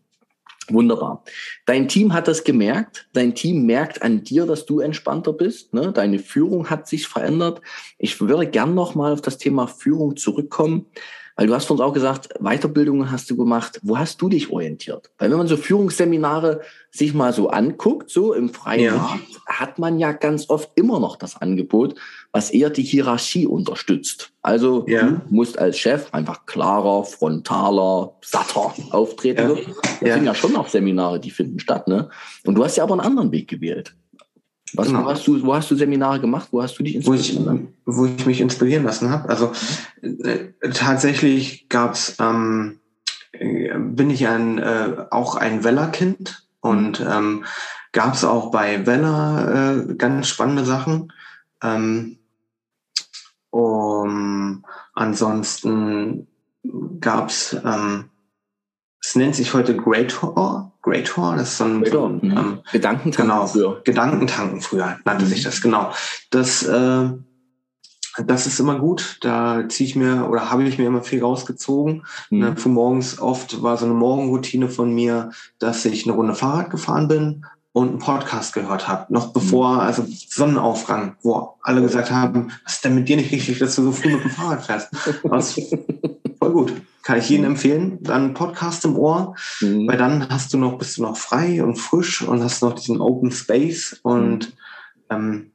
[0.70, 1.24] Wunderbar.
[1.66, 3.08] Dein Team hat das gemerkt.
[3.14, 5.74] Dein Team merkt an dir, dass du entspannter bist.
[5.74, 5.94] Ne?
[5.94, 7.62] Deine Führung hat sich verändert.
[7.98, 10.88] Ich würde gern noch mal auf das Thema Führung zurückkommen.
[11.38, 13.80] Weil du hast von uns auch gesagt, Weiterbildungen hast du gemacht.
[13.84, 15.12] Wo hast du dich orientiert?
[15.20, 18.96] Weil wenn man so Führungsseminare sich mal so anguckt, so im freien ja.
[18.96, 21.94] Markt, hat man ja ganz oft immer noch das Angebot,
[22.32, 24.32] was eher die Hierarchie unterstützt.
[24.42, 25.04] Also ja.
[25.04, 29.58] du musst als Chef einfach klarer, frontaler, satter auftreten.
[29.58, 29.74] Ja.
[30.02, 31.88] Das sind ja schon noch Seminare, die finden statt.
[31.88, 32.10] Ne?
[32.46, 33.96] Und du hast ja aber einen anderen Weg gewählt.
[34.74, 35.06] Was, genau.
[35.06, 36.50] wo, hast du, wo hast du Seminare gemacht?
[36.52, 39.30] Wo hast du dich inspirieren wo ich, wo ich mich inspirieren lassen habe.
[39.30, 39.52] Also
[40.02, 42.80] äh, tatsächlich gab's, ähm,
[43.32, 47.08] äh, bin ich ein, äh, auch ein Weller-Kind und mhm.
[47.10, 47.46] ähm,
[47.94, 51.14] gab es auch bei Weller äh, ganz spannende Sachen.
[51.64, 52.18] Ähm,
[53.50, 56.28] um, ansonsten
[57.00, 58.10] gab's ähm,
[59.08, 60.74] es nennt sich heute Great Horror.
[60.82, 62.38] Great Horror, das ist so ein, so ein mhm.
[62.38, 63.82] ähm, Gedankentanken genau, früher.
[63.86, 65.30] Gedankentanken früher nannte mhm.
[65.30, 65.94] sich das, genau.
[66.30, 67.10] Das, äh,
[68.26, 69.20] das ist immer gut.
[69.22, 72.06] Da ziehe ich mir oder habe ich mir immer viel rausgezogen.
[72.30, 72.40] Mhm.
[72.40, 76.70] Ne, für morgens oft war so eine Morgenroutine von mir, dass ich eine Runde Fahrrad
[76.70, 77.46] gefahren bin
[77.78, 79.80] und einen Podcast gehört habe, noch bevor, mhm.
[79.82, 83.84] also Sonnenaufgang, wo alle gesagt haben, was ist denn mit dir nicht richtig, dass du
[83.84, 84.90] so früh mit dem Fahrrad fährst?
[85.22, 85.54] Was,
[86.40, 86.74] voll gut.
[87.04, 87.52] Kann ich jedem mhm.
[87.52, 88.00] empfehlen.
[88.02, 89.88] Dann Podcast im Ohr, mhm.
[89.88, 93.00] weil dann hast du noch, bist du noch frei und frisch und hast noch diesen
[93.00, 95.12] Open Space und mhm.
[95.12, 95.52] ähm,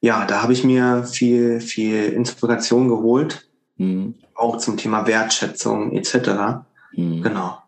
[0.00, 4.16] ja, da habe ich mir viel, viel Inspiration geholt, mhm.
[4.34, 6.64] auch zum Thema Wertschätzung etc.
[6.92, 7.22] Mhm.
[7.22, 7.61] Genau.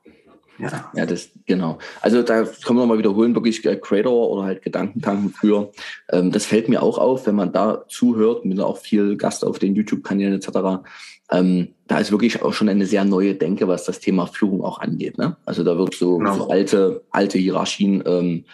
[0.58, 0.90] Ja.
[0.94, 1.78] ja, das, genau.
[2.00, 5.72] Also da können wir nochmal wiederholen, wirklich äh, Creator oder halt Gedankentanken früher.
[6.10, 9.58] Ähm, das fällt mir auch auf, wenn man da zuhört, mit auch viel Gast auf
[9.58, 10.84] den YouTube-Kanälen etc.
[11.30, 14.78] Ähm, da ist wirklich auch schon eine sehr neue Denke, was das Thema Führung auch
[14.78, 15.18] angeht.
[15.18, 15.36] Ne?
[15.44, 16.34] Also da wird so, genau.
[16.34, 18.44] so alte, alte Hierarchien ähm,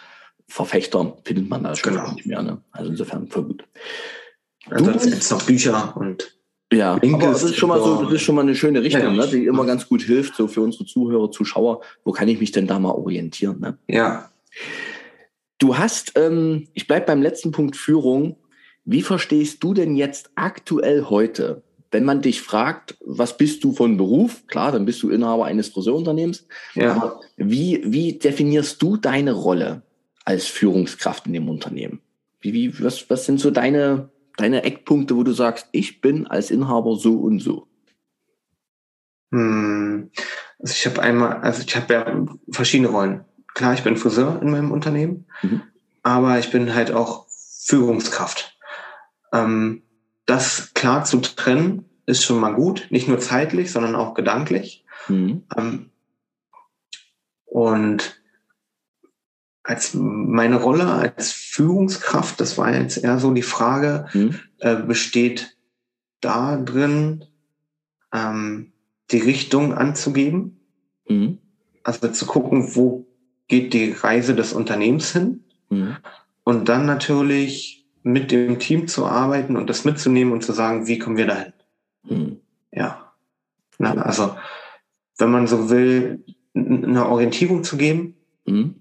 [0.47, 2.11] Verfechter findet man da schon genau.
[2.11, 2.41] nicht mehr.
[2.41, 2.61] Ne?
[2.71, 3.63] Also insofern voll gut.
[4.69, 6.35] Also da gibt es noch Bücher und
[6.71, 9.25] ja, aber das ist schon mal so, das ist schon mal eine schöne Richtung, ja.
[9.25, 11.81] ne, die immer ganz gut hilft, so für unsere Zuhörer, Zuschauer.
[12.05, 13.59] Wo kann ich mich denn da mal orientieren?
[13.59, 13.77] Ne?
[13.87, 14.31] Ja.
[15.57, 18.37] Du hast, ähm, ich bleib beim letzten Punkt Führung.
[18.85, 21.61] Wie verstehst du denn jetzt aktuell heute,
[21.91, 24.47] wenn man dich fragt, was bist du von Beruf?
[24.47, 26.47] Klar, dann bist du Inhaber eines Friseurunternehmens.
[26.73, 26.95] Ja.
[26.95, 29.81] Aber wie, wie definierst du deine Rolle
[30.23, 31.99] als Führungskraft in dem Unternehmen?
[32.39, 36.51] Wie, wie, was, was sind so deine deine Eckpunkte, wo du sagst, ich bin als
[36.51, 37.67] Inhaber so und so?
[39.31, 40.11] Hm.
[40.59, 43.25] Also ich habe einmal, also ich habe ja verschiedene Rollen.
[43.53, 45.63] Klar, ich bin Friseur in meinem Unternehmen, mhm.
[46.03, 48.57] aber ich bin halt auch Führungskraft.
[49.33, 49.83] Ähm,
[50.25, 54.85] das klar zu trennen ist schon mal gut, nicht nur zeitlich, sondern auch gedanklich.
[55.07, 55.43] Mhm.
[55.57, 55.89] Ähm,
[57.45, 58.20] und
[59.71, 64.35] als meine Rolle als Führungskraft, das war jetzt eher so die Frage, mhm.
[64.59, 65.57] äh, besteht
[66.19, 67.23] da drin,
[68.13, 68.73] ähm,
[69.11, 70.59] die Richtung anzugeben.
[71.07, 71.37] Mhm.
[71.83, 73.07] Also zu gucken, wo
[73.47, 75.45] geht die Reise des Unternehmens hin.
[75.69, 75.95] Mhm.
[76.43, 80.99] Und dann natürlich mit dem Team zu arbeiten und das mitzunehmen und zu sagen, wie
[80.99, 81.53] kommen wir dahin?
[82.03, 82.37] Mhm.
[82.73, 83.13] Ja.
[83.77, 84.35] Na, also,
[85.17, 88.80] wenn man so will, eine Orientierung zu geben, mhm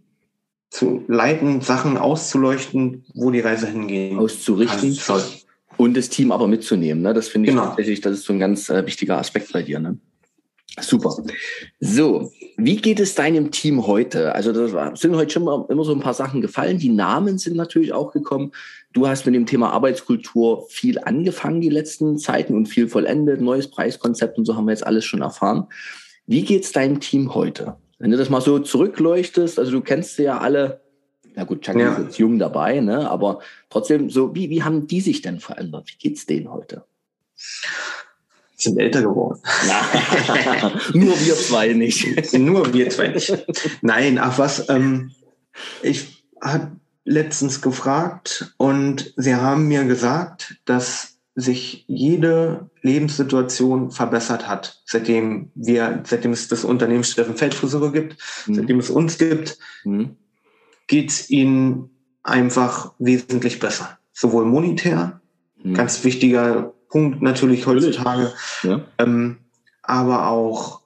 [0.71, 5.23] zu leiten, Sachen auszuleuchten, wo die Reise hingehen auszurichten soll.
[5.77, 7.03] Und das Team aber mitzunehmen.
[7.03, 7.15] Ne?
[7.15, 7.67] Das finde ich genau.
[7.67, 9.81] tatsächlich, das ist so ein ganz äh, wichtiger Aspekt bei dir.
[9.81, 9.99] Ne?
[10.79, 11.17] Super.
[11.81, 14.35] So, wie geht es deinem Team heute?
[14.35, 16.79] Also das sind heute schon mal immer so ein paar Sachen gefallen.
[16.79, 18.53] Die Namen sind natürlich auch gekommen.
[18.93, 23.69] Du hast mit dem Thema Arbeitskultur viel angefangen die letzten Zeiten und viel vollendet, neues
[23.69, 25.67] Preiskonzept und so haben wir jetzt alles schon erfahren.
[26.27, 27.77] Wie geht es deinem Team heute?
[28.01, 30.81] Wenn du das mal so zurückleuchtest, also du kennst sie ja alle,
[31.35, 31.93] na gut, Chucky ja.
[31.93, 33.09] ist jetzt jung dabei, ne?
[33.09, 35.85] aber trotzdem, so wie, wie haben die sich denn verändert?
[35.87, 36.85] Wie geht's denen heute?
[38.57, 39.39] Sind älter geworden.
[40.95, 42.33] Nur wir zwei nicht.
[42.39, 43.47] Nur wir zwei nicht.
[43.83, 45.13] Nein, ach was, ähm,
[45.83, 46.73] ich habe
[47.05, 56.03] letztens gefragt und sie haben mir gesagt, dass sich jede Lebenssituation verbessert hat, seitdem wir,
[56.05, 58.17] seitdem es das Unternehmen Steffen Feldfrisur gibt,
[58.47, 58.55] mhm.
[58.55, 60.17] seitdem es uns gibt, mhm.
[60.87, 61.91] geht es ihnen
[62.23, 63.99] einfach wesentlich besser.
[64.13, 65.21] Sowohl monetär,
[65.63, 65.75] mhm.
[65.75, 68.83] ganz wichtiger Punkt natürlich heutzutage, ja.
[68.99, 69.39] ähm,
[69.83, 70.81] aber auch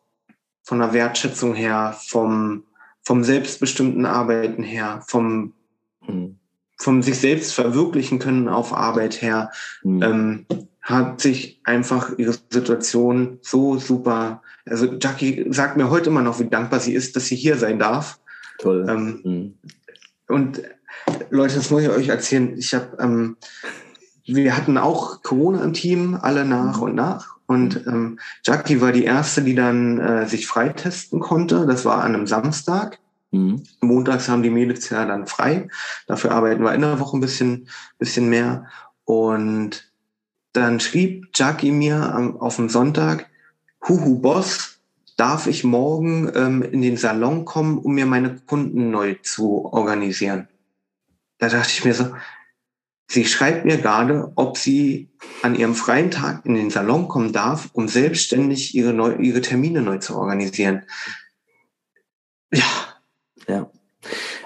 [0.62, 2.64] von der Wertschätzung her, vom,
[3.02, 5.52] vom selbstbestimmten Arbeiten her, vom,
[6.06, 6.38] mhm.
[6.76, 9.50] von sich selbst verwirklichen können auf Arbeit her,
[9.82, 10.02] mhm.
[10.02, 10.46] ähm,
[10.84, 14.42] hat sich einfach ihre Situation so super.
[14.66, 17.78] Also Jackie sagt mir heute immer noch, wie dankbar sie ist, dass sie hier sein
[17.78, 18.20] darf.
[18.58, 18.86] Toll.
[18.88, 19.54] Ähm, mhm.
[20.28, 20.62] Und
[21.30, 22.56] Leute, das muss ich euch erzählen.
[22.58, 23.36] Ich habe, ähm,
[24.26, 27.38] wir hatten auch Corona im Team, alle nach und nach.
[27.46, 31.66] Und ähm, Jackie war die erste, die dann äh, sich freitesten konnte.
[31.66, 32.98] Das war an einem Samstag.
[33.30, 33.62] Mhm.
[33.80, 35.68] Montags haben die Mädels ja dann frei.
[36.06, 37.68] Dafür arbeiten wir in der Woche ein bisschen,
[37.98, 38.66] bisschen mehr.
[39.04, 39.93] Und
[40.54, 43.28] dann schrieb Jackie mir am, auf dem Sonntag,
[43.86, 44.78] Huhu Boss,
[45.16, 50.48] darf ich morgen ähm, in den Salon kommen, um mir meine Kunden neu zu organisieren?
[51.38, 52.14] Da dachte ich mir so,
[53.08, 55.10] sie schreibt mir gerade, ob sie
[55.42, 59.82] an ihrem freien Tag in den Salon kommen darf, um selbstständig ihre, neu, ihre Termine
[59.82, 60.84] neu zu organisieren.
[62.52, 62.64] Ja.
[63.48, 63.70] Ja.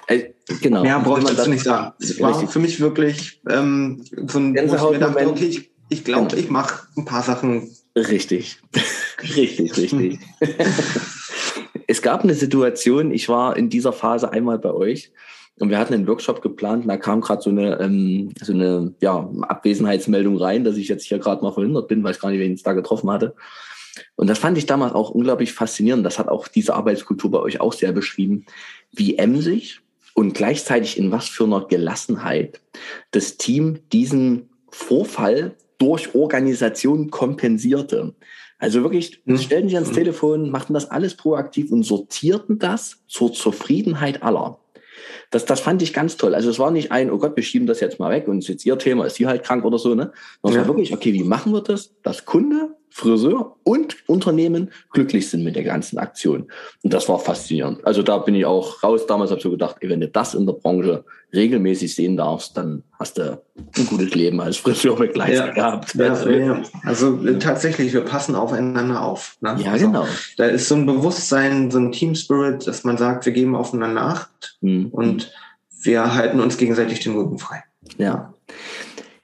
[0.06, 0.30] Äh,
[0.62, 0.82] genau.
[0.82, 1.92] Mehr brauche ich dazu nicht sagen.
[2.00, 6.04] Es war für mich wirklich ähm, so ein, wo ich mir dachte, okay, ich, ich
[6.04, 7.70] glaube, ich mache ein paar Sachen.
[7.96, 8.58] Richtig.
[9.36, 10.18] richtig, richtig.
[11.86, 15.12] es gab eine Situation, ich war in dieser Phase einmal bei euch
[15.58, 18.94] und wir hatten einen Workshop geplant und da kam gerade so eine, ähm, so eine
[19.00, 22.40] ja, Abwesenheitsmeldung rein, dass ich jetzt hier gerade mal verhindert bin, weil ich gar nicht,
[22.40, 23.34] wen ich da getroffen hatte.
[24.14, 26.06] Und das fand ich damals auch unglaublich faszinierend.
[26.06, 28.46] Das hat auch diese Arbeitskultur bei euch auch sehr beschrieben,
[28.92, 29.80] wie emsig
[30.14, 32.60] und gleichzeitig in was für einer Gelassenheit
[33.10, 38.14] das Team diesen Vorfall durch Organisation kompensierte.
[38.58, 39.38] Also wirklich, hm.
[39.38, 39.96] stellten sich ans hm.
[39.96, 44.58] Telefon, machten das alles proaktiv und sortierten das zur Zufriedenheit aller.
[45.30, 46.34] Das, das fand ich ganz toll.
[46.34, 48.44] Also es war nicht ein, oh Gott, wir schieben das jetzt mal weg und es
[48.44, 50.12] ist jetzt ihr Thema, ist sie halt krank oder so, ne?
[50.42, 50.60] Das ja.
[50.60, 51.94] war wirklich, okay, wie machen wir das?
[52.02, 56.50] Das Kunde Friseur und Unternehmen glücklich sind mit der ganzen Aktion.
[56.82, 57.86] Und das war faszinierend.
[57.86, 59.06] Also da bin ich auch raus.
[59.06, 62.56] Damals habe ich so gedacht, ey, wenn du das in der Branche regelmäßig sehen darfst,
[62.56, 63.40] dann hast du
[63.76, 65.94] ein gutes Leben als Friseurbegleiter ja, gehabt.
[65.94, 66.62] Ja, also, ja.
[66.84, 69.36] also äh, tatsächlich, wir passen aufeinander auf.
[69.40, 69.56] Ne?
[69.62, 70.06] Ja, also, genau.
[70.36, 74.02] Da ist so ein Bewusstsein, so ein Team Spirit, dass man sagt, wir geben aufeinander
[74.02, 74.86] Acht mhm.
[74.86, 75.32] und
[75.82, 77.62] wir halten uns gegenseitig den Rücken frei.
[77.98, 78.34] Ja.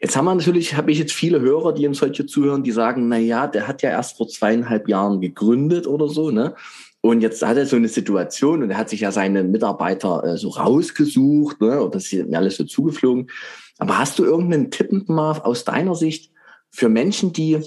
[0.04, 3.08] Jetzt haben wir natürlich, habe ich jetzt viele Hörer, die uns heute zuhören, die sagen,
[3.08, 6.54] na ja, der hat ja erst vor zweieinhalb Jahren gegründet oder so, ne?
[7.00, 10.36] Und jetzt hat er so eine Situation und er hat sich ja seine Mitarbeiter äh,
[10.36, 11.82] so rausgesucht, ne?
[11.82, 13.30] Und das ist mir alles so zugeflogen.
[13.78, 16.30] Aber hast du irgendeinen Tipp mal aus deiner Sicht
[16.68, 17.60] für Menschen, die,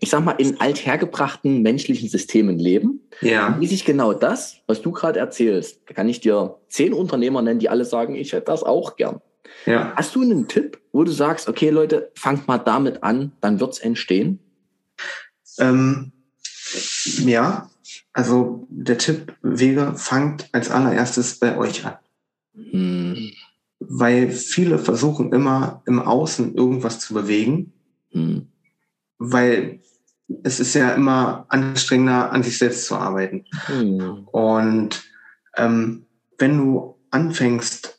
[0.00, 3.00] ich sag mal, in althergebrachten menschlichen Systemen leben?
[3.22, 3.56] Ja.
[3.60, 7.60] Wie sich genau das, was du gerade erzählst, da kann ich dir zehn Unternehmer nennen,
[7.60, 9.22] die alle sagen, ich hätte das auch gern.
[9.66, 9.92] Ja.
[9.96, 13.74] Hast du einen Tipp, wo du sagst, okay, Leute, fangt mal damit an, dann wird
[13.74, 14.38] es entstehen?
[15.58, 16.12] Ähm,
[17.18, 17.70] ja,
[18.12, 21.96] also der Tipp Wege, fangt als allererstes bei euch an.
[22.54, 23.30] Hm.
[23.80, 27.72] Weil viele versuchen immer im Außen irgendwas zu bewegen,
[28.10, 28.48] hm.
[29.18, 29.80] weil
[30.42, 33.44] es ist ja immer anstrengender, an sich selbst zu arbeiten.
[33.66, 34.26] Hm.
[34.26, 35.04] Und
[35.56, 36.06] ähm,
[36.38, 37.97] wenn du anfängst,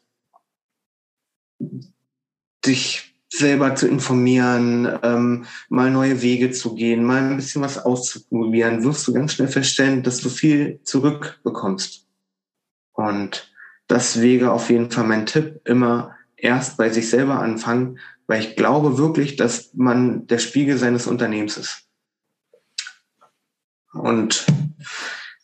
[2.65, 8.83] dich selber zu informieren, ähm, mal neue Wege zu gehen, mal ein bisschen was auszuprobieren,
[8.83, 12.07] wirst du ganz schnell feststellen, dass du viel zurückbekommst.
[12.93, 13.53] Und
[13.87, 18.55] das wäre auf jeden Fall mein Tipp, immer erst bei sich selber anfangen, weil ich
[18.55, 21.87] glaube wirklich, dass man der Spiegel seines Unternehmens ist.
[23.93, 24.45] Und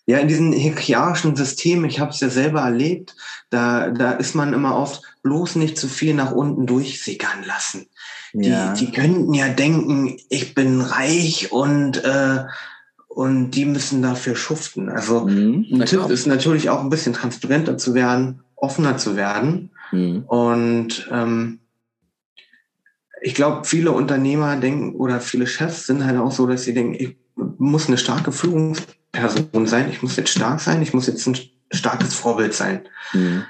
[0.07, 3.15] ja, in diesen hierarchischen Systemen, ich habe es ja selber erlebt,
[3.49, 7.87] da, da ist man immer oft bloß nicht zu viel nach unten durchsickern lassen.
[8.33, 8.73] Ja.
[8.73, 12.43] Die, die könnten ja denken, ich bin reich und, äh,
[13.07, 14.89] und die müssen dafür schuften.
[14.89, 19.71] Also mhm, ein Tipp ist natürlich auch ein bisschen transparenter zu werden, offener zu werden.
[19.91, 20.23] Mhm.
[20.27, 21.59] Und ähm,
[23.21, 26.93] ich glaube, viele Unternehmer denken oder viele Chefs sind halt auch so, dass sie denken,
[26.93, 31.37] ich muss eine starke Führungsperson sein, ich muss jetzt stark sein, ich muss jetzt ein
[31.71, 32.81] starkes Vorbild sein.
[33.13, 33.43] Mhm.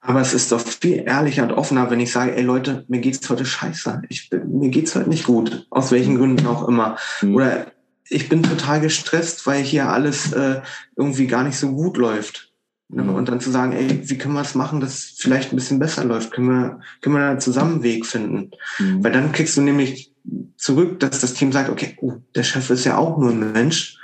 [0.00, 3.28] Aber es ist doch viel ehrlicher und offener, wenn ich sage, ey Leute, mir geht's
[3.28, 4.02] heute scheiße.
[4.08, 5.66] Ich, mir geht's heute nicht gut.
[5.70, 6.96] Aus welchen Gründen auch immer.
[7.20, 7.34] Mhm.
[7.34, 7.66] Oder
[8.08, 10.62] ich bin total gestresst, weil hier alles äh,
[10.96, 12.52] irgendwie gar nicht so gut läuft.
[12.88, 13.10] Mhm.
[13.10, 15.78] Und dann zu sagen, ey, wie können wir es machen, dass es vielleicht ein bisschen
[15.78, 16.30] besser läuft?
[16.30, 18.52] Können wir, können wir da einen Weg finden?
[18.78, 19.04] Mhm.
[19.04, 20.14] Weil dann kriegst du nämlich
[20.56, 23.98] zurück, dass das Team sagt, okay, oh, der Chef ist ja auch nur ein Mensch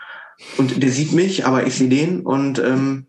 [0.59, 3.07] und der sieht mich, aber ich sehe den und ähm,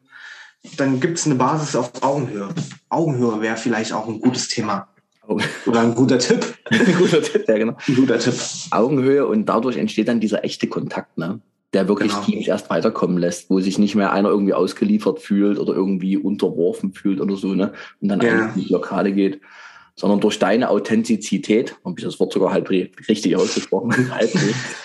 [0.78, 2.49] dann gibt es eine Basis auf Augenhöhe.
[2.89, 4.88] Augenhöhe wäre vielleicht auch ein gutes Thema.
[5.28, 6.55] Oder ein guter Tipp.
[6.70, 7.78] ein guter Tipp, ja genau.
[7.88, 8.36] Ein guter Tipp.
[8.72, 11.41] Augenhöhe und dadurch entsteht dann dieser echte Kontakt, ne?
[11.76, 12.24] der wirklich genau.
[12.24, 16.93] Teams erst weiterkommen lässt, wo sich nicht mehr einer irgendwie ausgeliefert fühlt oder irgendwie unterworfen
[16.93, 17.74] fühlt oder so, ne?
[18.01, 18.45] Und dann ja.
[18.45, 19.41] in die Lokale geht.
[19.96, 24.32] Sondern durch deine Authentizität, und ich das Wort sogar halb richtig ausgesprochen, halb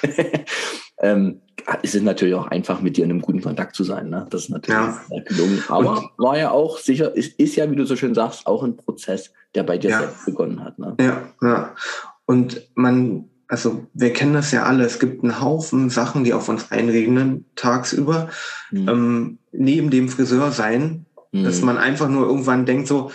[1.01, 1.41] ähm,
[1.83, 4.09] ist es natürlich auch einfach, mit dir in einem guten Kontakt zu sein.
[4.09, 4.27] Ne?
[4.31, 5.21] Das ist natürlich ja.
[5.27, 5.63] gelungen.
[5.69, 8.77] Aber war ja auch sicher, ist, ist ja, wie du so schön sagst, auch ein
[8.77, 9.99] Prozess, der bei dir ja.
[10.01, 10.79] selbst begonnen hat.
[10.79, 10.97] Ne?
[11.01, 11.75] Ja, ja.
[12.25, 16.49] Und man, also wir kennen das ja alle, es gibt einen Haufen Sachen, die auf
[16.49, 18.31] uns einregnen tagsüber.
[18.71, 18.89] Mhm.
[18.89, 21.45] Ähm, neben dem Friseur sein, mhm.
[21.45, 23.11] dass man einfach nur irgendwann denkt so,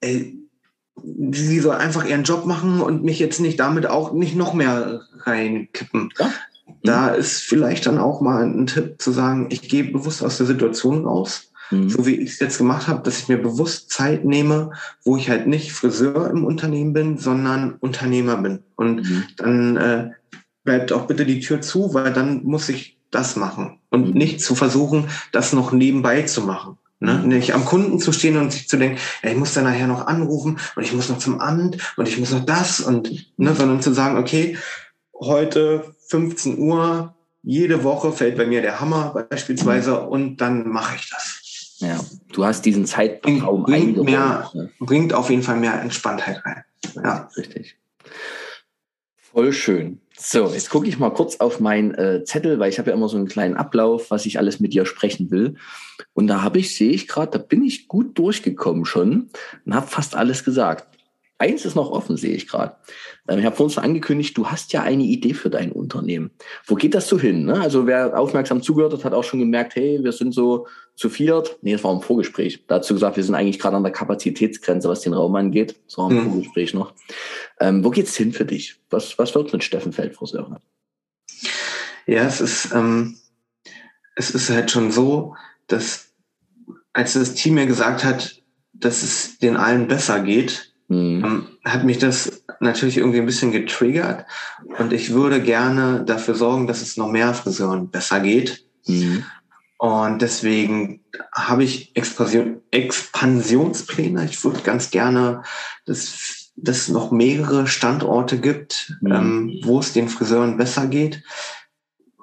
[0.00, 0.43] ey,
[1.02, 5.02] sie soll einfach ihren Job machen und mich jetzt nicht damit auch nicht noch mehr
[5.24, 6.10] reinkippen.
[6.18, 6.30] Ja.
[6.82, 7.18] Da mhm.
[7.18, 11.04] ist vielleicht dann auch mal ein Tipp zu sagen, ich gehe bewusst aus der Situation
[11.04, 11.88] raus, mhm.
[11.88, 14.72] so wie ich es jetzt gemacht habe, dass ich mir bewusst Zeit nehme,
[15.04, 18.60] wo ich halt nicht Friseur im Unternehmen bin, sondern Unternehmer bin.
[18.76, 19.24] Und mhm.
[19.36, 20.10] dann äh,
[20.62, 24.14] bleibt auch bitte die Tür zu, weil dann muss ich das machen und mhm.
[24.14, 26.78] nicht zu versuchen, das noch nebenbei zu machen.
[27.04, 27.18] Ne?
[27.18, 30.06] Nicht am Kunden zu stehen und sich zu denken, ja, ich muss dann nachher noch
[30.06, 33.82] anrufen und ich muss noch zum Amt und ich muss noch das und, ne, sondern
[33.82, 34.56] zu sagen, okay,
[35.14, 41.10] heute 15 Uhr, jede Woche fällt bei mir der Hammer beispielsweise und dann mache ich
[41.10, 41.40] das.
[41.78, 42.00] Ja,
[42.32, 44.70] du hast diesen Zeitraum bringt, mehr, ne?
[44.78, 46.64] bringt auf jeden Fall mehr Entspanntheit rein.
[46.94, 47.76] Ja, richtig.
[49.16, 50.00] Voll schön.
[50.16, 53.08] So, jetzt gucke ich mal kurz auf meinen äh, Zettel, weil ich habe ja immer
[53.08, 55.56] so einen kleinen Ablauf, was ich alles mit dir sprechen will.
[56.12, 59.30] Und da habe ich, sehe ich gerade, da bin ich gut durchgekommen schon
[59.66, 60.93] und habe fast alles gesagt.
[61.44, 62.74] Eins ist noch offen, sehe ich gerade.
[63.28, 66.30] Ähm, ich habe vorhin schon angekündigt, du hast ja eine Idee für dein Unternehmen.
[66.64, 67.44] Wo geht das so hin?
[67.44, 67.60] Ne?
[67.60, 70.66] Also wer aufmerksam zugehört hat, hat auch schon gemerkt, hey, wir sind so
[70.96, 71.58] zu viert.
[71.60, 72.64] Nee, das war ein Vorgespräch.
[72.66, 75.76] Dazu gesagt, wir sind eigentlich gerade an der Kapazitätsgrenze, was den Raum angeht.
[75.84, 76.30] Das war ein mhm.
[76.30, 76.94] Vorgespräch noch.
[77.60, 78.76] Ähm, wo geht's hin für dich?
[78.88, 80.62] Was, was wird mit Steffen Feldfriseur?
[82.06, 83.18] Ja, es ist, ähm,
[84.16, 85.36] es ist halt schon so,
[85.66, 86.08] dass
[86.94, 88.40] als das Team mir gesagt hat,
[88.72, 91.24] dass es den allen besser geht, Mhm.
[91.24, 94.26] Ähm, hat mich das natürlich irgendwie ein bisschen getriggert
[94.78, 98.66] und ich würde gerne dafür sorgen, dass es noch mehr Friseuren besser geht.
[98.86, 99.24] Mhm.
[99.78, 101.00] Und deswegen
[101.32, 104.24] habe ich Expansion, Expansionspläne.
[104.24, 105.42] Ich würde ganz gerne,
[105.84, 109.12] dass, dass es noch mehrere Standorte gibt, mhm.
[109.12, 111.22] ähm, wo es den Friseuren besser geht.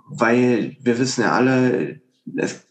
[0.07, 2.01] Weil wir wissen ja alle,
[2.35, 2.61] es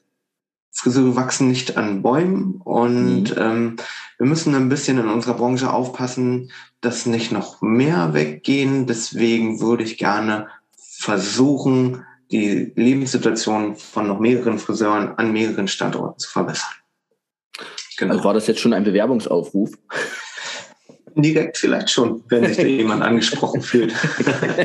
[0.73, 3.37] Friseure wachsen nicht an Bäumen und mhm.
[3.37, 3.77] ähm,
[4.21, 6.53] wir müssen ein bisschen in unserer Branche aufpassen,
[6.83, 8.87] dass nicht noch mehr weggehen.
[8.87, 16.29] Deswegen würde ich gerne versuchen, die Lebenssituation von noch mehreren Friseuren an mehreren Standorten zu
[16.29, 16.69] verbessern.
[17.97, 18.13] Genau.
[18.13, 19.71] Also war das jetzt schon ein Bewerbungsaufruf?
[21.15, 23.93] Direkt vielleicht schon, wenn sich da jemand angesprochen fühlt.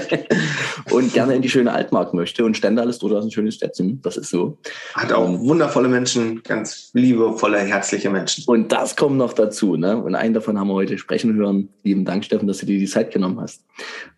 [0.92, 2.46] und gerne in die schöne Altmark möchte.
[2.46, 4.02] Und Stendal ist durchaus ein schönes Städtchen.
[4.02, 4.58] Das ist so.
[4.94, 8.44] Hat auch ähm, wundervolle Menschen, ganz liebevolle, herzliche Menschen.
[8.48, 9.76] Und das kommt noch dazu.
[9.76, 9.98] Ne?
[9.98, 11.70] Und einen davon haben wir heute sprechen hören.
[11.84, 13.64] Lieben Dank, Steffen, dass du dir die Zeit genommen hast.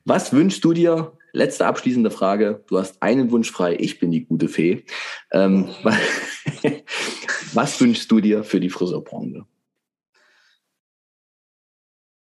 [0.05, 1.13] Was wünschst du dir?
[1.33, 2.63] Letzte abschließende Frage.
[2.67, 3.75] Du hast einen Wunsch frei.
[3.79, 4.85] Ich bin die gute Fee.
[5.31, 5.69] Ähm,
[7.53, 9.45] was wünschst du dir für die Friseurbranche?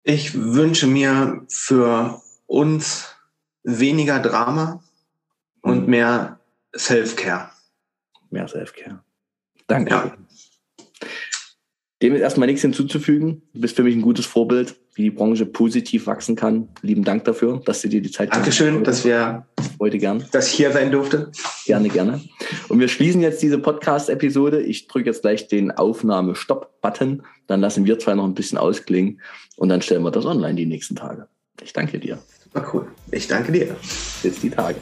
[0.08, 3.16] Ich wünsche mir für uns
[3.64, 4.80] weniger Drama
[5.62, 5.90] und mhm.
[5.90, 6.38] mehr
[6.76, 7.50] Self-Care.
[8.30, 9.02] Mehr Self-Care.
[9.66, 9.90] Danke.
[9.90, 10.16] Ja.
[12.02, 13.42] Dem ist erstmal nichts hinzuzufügen.
[13.54, 16.68] Du bist für mich ein gutes Vorbild, wie die Branche positiv wachsen kann.
[16.82, 19.46] Lieben Dank dafür, dass du dir die Zeit Dankeschön, dass wir
[19.80, 20.22] heute gern.
[20.30, 21.30] Dass ich hier sein durfte.
[21.64, 22.20] Gerne, gerne.
[22.68, 24.60] Und wir schließen jetzt diese Podcast-Episode.
[24.60, 27.22] Ich drücke jetzt gleich den Aufnahme-Stopp-Button.
[27.46, 29.22] Dann lassen wir zwei noch ein bisschen ausklingen
[29.56, 31.28] und dann stellen wir das online die nächsten Tage.
[31.62, 32.18] Ich danke dir.
[32.44, 32.86] Super cool.
[33.10, 33.74] Ich danke dir.
[34.22, 34.76] Bis die Tage.